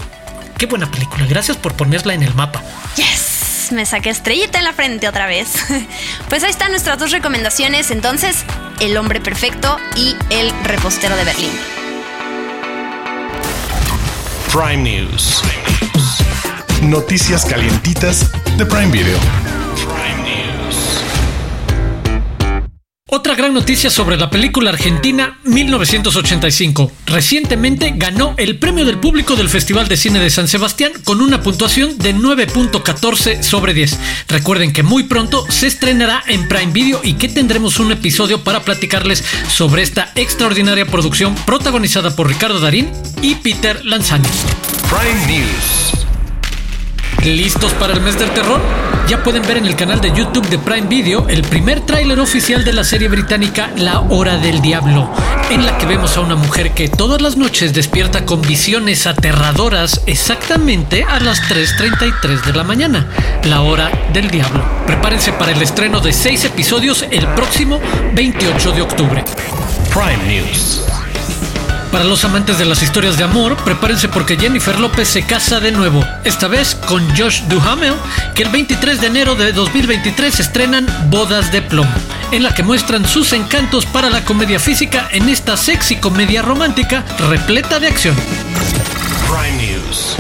qué 0.58 0.66
buena 0.66 0.90
película. 0.90 1.26
Gracias 1.26 1.58
por 1.58 1.74
ponerla 1.74 2.14
en 2.14 2.24
el 2.24 2.34
mapa. 2.34 2.64
Yes, 2.96 3.53
me 3.72 3.86
saqué 3.86 4.10
estrellita 4.10 4.58
en 4.60 4.66
la 4.66 4.74
frente 4.74 5.08
otra 5.08 5.28
vez. 5.28 5.54
Pues 6.30 6.44
ahí 6.44 6.50
están 6.50 6.72
nuestras 6.72 6.98
dos 6.98 7.12
recomendaciones, 7.12 7.92
entonces, 7.92 8.44
El 8.80 8.98
hombre 8.98 9.22
perfecto 9.22 9.78
y 9.96 10.16
El 10.32 10.52
repostero 10.64 11.16
de 11.16 11.24
Berlín. 11.26 11.52
Prime 14.52 14.78
News. 14.78 15.44
Noticias 16.82 17.46
calientitas 17.46 18.32
de 18.58 18.66
Prime 18.66 18.92
Video. 18.92 19.63
Otra 23.16 23.36
gran 23.36 23.54
noticia 23.54 23.92
sobre 23.92 24.18
la 24.18 24.32
película 24.32 24.72
argentina 24.72 25.38
1985. 25.44 26.92
Recientemente 27.06 27.94
ganó 27.96 28.34
el 28.38 28.58
premio 28.58 28.86
del 28.86 28.98
público 28.98 29.36
del 29.36 29.50
Festival 29.50 29.88
de 29.88 29.98
Cine 29.98 30.18
de 30.20 30.32
San 30.32 30.48
Sebastián 30.48 30.94
con 31.04 31.22
una 31.22 31.44
puntuación 31.44 31.96
de 32.00 32.16
9.14 32.16 33.44
sobre 33.44 33.76
10. 33.76 34.00
Recuerden 34.30 34.74
que 34.74 34.82
muy 34.82 35.04
pronto 35.04 35.46
se 35.48 35.68
estrenará 35.68 36.24
en 36.28 36.48
Prime 36.48 36.74
Video 36.74 37.02
y 37.04 37.14
que 37.14 37.30
tendremos 37.30 37.80
un 37.80 37.92
episodio 37.92 38.44
para 38.44 38.64
platicarles 38.64 39.24
sobre 39.48 39.84
esta 39.84 40.12
extraordinaria 40.16 40.88
producción 40.88 41.36
protagonizada 41.46 42.16
por 42.16 42.28
Ricardo 42.28 42.60
Darín 42.62 42.90
y 43.22 43.36
Peter 43.36 43.86
Lanzani. 43.86 44.28
Prime 44.90 45.28
News. 45.28 46.03
¿Listos 47.26 47.72
para 47.74 47.94
el 47.94 48.02
mes 48.02 48.20
del 48.20 48.30
terror? 48.32 48.60
Ya 49.08 49.24
pueden 49.24 49.44
ver 49.44 49.56
en 49.56 49.66
el 49.66 49.78
canal 49.78 50.02
de 50.02 50.12
YouTube 50.12 50.46
de 50.50 50.60
Prime 50.60 50.88
Video 50.88 51.26
el 51.30 51.42
primer 51.44 51.80
tráiler 51.80 52.20
oficial 52.20 52.66
de 52.66 52.74
la 52.74 52.84
serie 52.84 53.08
británica 53.08 53.72
La 53.78 54.02
Hora 54.02 54.38
del 54.38 54.62
Diablo, 54.62 55.10
en 55.50 55.66
la 55.66 55.78
que 55.78 55.86
vemos 55.86 56.18
a 56.18 56.22
una 56.22 56.36
mujer 56.36 56.72
que 56.72 56.90
todas 56.90 57.22
las 57.22 57.38
noches 57.38 57.74
despierta 57.74 58.26
con 58.26 58.42
visiones 58.42 59.08
aterradoras 59.08 60.02
exactamente 60.06 61.06
a 61.06 61.22
las 61.22 61.42
3.33 61.44 62.44
de 62.44 62.54
la 62.54 62.66
mañana, 62.66 63.08
la 63.46 63.62
hora 63.62 63.90
del 64.12 64.30
diablo. 64.30 64.62
Prepárense 64.86 65.32
para 65.32 65.54
el 65.54 65.62
estreno 65.62 66.02
de 66.02 66.12
seis 66.12 66.44
episodios 66.44 67.06
el 67.10 67.26
próximo 67.30 67.80
28 68.16 68.72
de 68.74 68.82
octubre. 68.82 69.24
Prime 69.94 70.42
News. 70.42 71.03
Para 71.94 72.06
los 72.06 72.26
amantes 72.26 72.58
de 72.58 72.66
las 72.66 72.82
historias 72.82 73.20
de 73.20 73.24
amor, 73.24 73.56
prepárense 73.58 74.10
porque 74.10 74.36
Jennifer 74.36 74.80
López 74.80 75.08
se 75.08 75.28
casa 75.28 75.60
de 75.60 75.72
nuevo, 75.72 76.04
esta 76.24 76.48
vez 76.48 76.74
con 76.74 77.08
Josh 77.16 77.44
Duhamel, 77.44 77.94
que 78.34 78.42
el 78.42 78.50
23 78.50 79.00
de 79.00 79.06
enero 79.06 79.36
de 79.36 79.54
2023 79.54 80.40
estrenan 80.40 80.88
Bodas 81.12 81.52
de 81.52 81.62
Plomo, 81.62 81.94
en 82.32 82.42
la 82.42 82.56
que 82.56 82.64
muestran 82.64 83.08
sus 83.08 83.32
encantos 83.32 83.86
para 83.86 84.10
la 84.10 84.26
comedia 84.26 84.60
física 84.60 85.08
en 85.12 85.30
esta 85.30 85.56
sexy 85.56 85.98
comedia 85.98 86.42
romántica 86.42 87.06
repleta 87.30 87.80
de 87.80 87.90
acción. 87.90 88.16
Prime 89.30 89.62
News. 89.62 90.16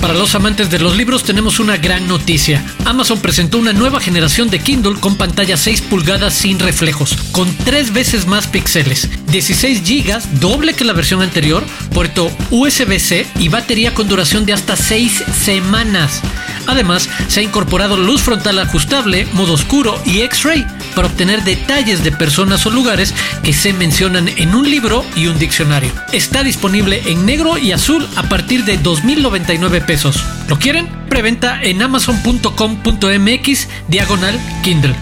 Para 0.00 0.14
los 0.14 0.34
amantes 0.36 0.70
de 0.70 0.78
los 0.78 0.96
libros 0.96 1.24
tenemos 1.24 1.58
una 1.58 1.76
gran 1.76 2.06
noticia. 2.06 2.64
Amazon 2.84 3.20
presentó 3.20 3.58
una 3.58 3.72
nueva 3.72 4.00
generación 4.00 4.48
de 4.48 4.60
Kindle 4.60 5.00
con 5.00 5.16
pantalla 5.16 5.56
6 5.56 5.82
pulgadas 5.82 6.34
sin 6.34 6.58
reflejos, 6.60 7.16
con 7.32 7.52
3 7.64 7.92
veces 7.92 8.26
más 8.26 8.46
píxeles, 8.46 9.08
16 9.26 9.82
GB, 9.82 10.40
doble 10.40 10.74
que 10.74 10.84
la 10.84 10.92
versión 10.92 11.20
anterior, 11.20 11.64
puerto 11.92 12.30
USB-C 12.50 13.26
y 13.40 13.48
batería 13.48 13.92
con 13.92 14.08
duración 14.08 14.46
de 14.46 14.52
hasta 14.52 14.76
6 14.76 15.24
semanas. 15.44 16.22
Además, 16.68 17.08
se 17.28 17.40
ha 17.40 17.42
incorporado 17.42 17.96
luz 17.96 18.22
frontal 18.22 18.58
ajustable, 18.58 19.26
modo 19.32 19.54
oscuro 19.54 19.98
y 20.04 20.20
X-ray 20.20 20.66
para 20.94 21.08
obtener 21.08 21.42
detalles 21.42 22.04
de 22.04 22.12
personas 22.12 22.66
o 22.66 22.70
lugares 22.70 23.14
que 23.42 23.54
se 23.54 23.72
mencionan 23.72 24.28
en 24.28 24.54
un 24.54 24.70
libro 24.70 25.04
y 25.16 25.26
un 25.28 25.38
diccionario. 25.38 25.90
Está 26.12 26.44
disponible 26.44 27.02
en 27.06 27.24
negro 27.24 27.56
y 27.56 27.72
azul 27.72 28.06
a 28.16 28.24
partir 28.24 28.64
de 28.66 28.78
2.099 28.78 29.84
pesos. 29.86 30.22
¿Lo 30.46 30.58
quieren? 30.58 30.88
Preventa 31.08 31.62
en 31.62 31.82
amazon.com.mx 31.82 33.68
diagonal 33.88 34.38
Kindle. 34.62 34.94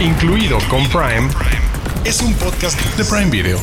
Incluido 0.00 0.58
con 0.68 0.88
Prime. 0.88 1.28
Es 2.04 2.22
un 2.22 2.32
podcast 2.34 2.80
de 2.96 3.04
Prime 3.04 3.30
Video. 3.30 3.60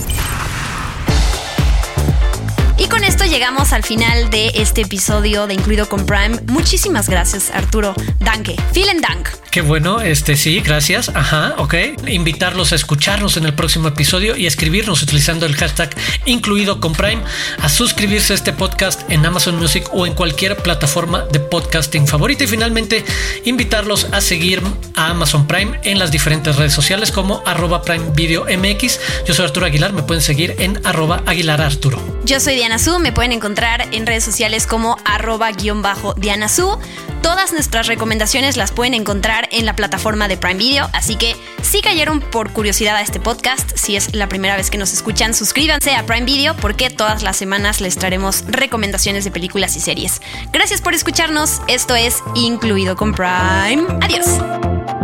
Llegamos 3.33 3.73
al 3.73 3.81
final 3.81 4.29
de 4.29 4.51
este 4.53 4.81
episodio 4.81 5.47
de 5.47 5.55
Incluido 5.55 5.89
con 5.89 6.05
Prime. 6.05 6.39
Muchísimas 6.49 7.09
gracias, 7.09 7.49
Arturo. 7.49 7.95
Danke. 8.19 8.55
Vielen 8.75 9.01
Dank. 9.01 9.27
Qué 9.49 9.61
bueno, 9.61 10.01
este 10.01 10.35
sí, 10.35 10.61
gracias. 10.61 11.09
Ajá, 11.09 11.55
ok. 11.57 11.73
Invitarlos 12.07 12.71
a 12.71 12.75
escucharnos 12.75 13.35
en 13.37 13.45
el 13.45 13.53
próximo 13.53 13.87
episodio 13.87 14.35
y 14.35 14.45
escribirnos 14.45 15.01
utilizando 15.01 15.47
el 15.47 15.55
hashtag 15.55 15.89
incluido 16.25 16.79
con 16.79 16.93
Prime, 16.93 17.23
a 17.59 17.69
suscribirse 17.69 18.33
a 18.33 18.35
este 18.35 18.53
podcast 18.53 19.01
en 19.11 19.25
Amazon 19.25 19.57
Music 19.57 19.87
o 19.91 20.05
en 20.05 20.13
cualquier 20.13 20.55
plataforma 20.57 21.25
de 21.31 21.39
podcasting 21.39 22.07
favorita. 22.07 22.43
Y 22.43 22.47
finalmente, 22.47 23.03
invitarlos 23.45 24.07
a 24.11 24.21
seguir 24.21 24.61
a 24.95 25.09
Amazon 25.09 25.47
Prime 25.47 25.79
en 25.83 25.97
las 25.97 26.11
diferentes 26.11 26.55
redes 26.55 26.73
sociales 26.73 27.11
como 27.11 27.41
arroba 27.45 27.81
Prime 27.81 28.11
Video 28.13 28.45
MX. 28.45 28.99
Yo 29.27 29.33
soy 29.33 29.45
Arturo 29.45 29.65
Aguilar, 29.65 29.93
me 29.93 30.03
pueden 30.03 30.21
seguir 30.21 30.55
en 30.59 30.79
arroba 30.83 31.23
Aguilar 31.25 31.61
Arturo. 31.61 31.99
Yo 32.25 32.39
soy 32.39 32.55
Diana 32.55 32.79
Su, 32.79 32.99
me 32.99 33.11
pueden 33.23 33.37
encontrar 33.37 33.87
en 33.93 34.05
redes 34.05 34.25
sociales 34.25 34.67
como 34.67 34.97
arroba 35.05 35.49
guion 35.53 35.81
bajo 35.81 36.13
Diana 36.15 36.49
Su. 36.49 36.77
Todas 37.21 37.53
nuestras 37.53 37.87
recomendaciones 37.87 38.57
las 38.57 38.73
pueden 38.73 38.93
encontrar 38.93 39.47
en 39.53 39.65
la 39.65 39.77
plataforma 39.77 40.27
de 40.27 40.35
Prime 40.35 40.55
Video, 40.59 40.89
así 40.91 41.15
que 41.15 41.37
si 41.61 41.81
cayeron 41.81 42.19
por 42.19 42.51
curiosidad 42.51 42.97
a 42.97 43.01
este 43.01 43.21
podcast, 43.21 43.77
si 43.77 43.95
es 43.95 44.13
la 44.13 44.27
primera 44.27 44.57
vez 44.57 44.69
que 44.69 44.77
nos 44.77 44.91
escuchan, 44.91 45.33
suscríbanse 45.33 45.95
a 45.95 46.05
Prime 46.05 46.25
Video 46.25 46.53
porque 46.57 46.89
todas 46.89 47.23
las 47.23 47.37
semanas 47.37 47.79
les 47.79 47.97
traeremos 47.97 48.43
recomendaciones 48.45 49.23
de 49.23 49.31
películas 49.31 49.77
y 49.77 49.79
series. 49.79 50.21
Gracias 50.51 50.81
por 50.81 50.93
escucharnos, 50.93 51.61
esto 51.69 51.95
es 51.95 52.17
Incluido 52.35 52.97
con 52.97 53.13
Prime. 53.13 53.85
Adiós. 54.01 55.02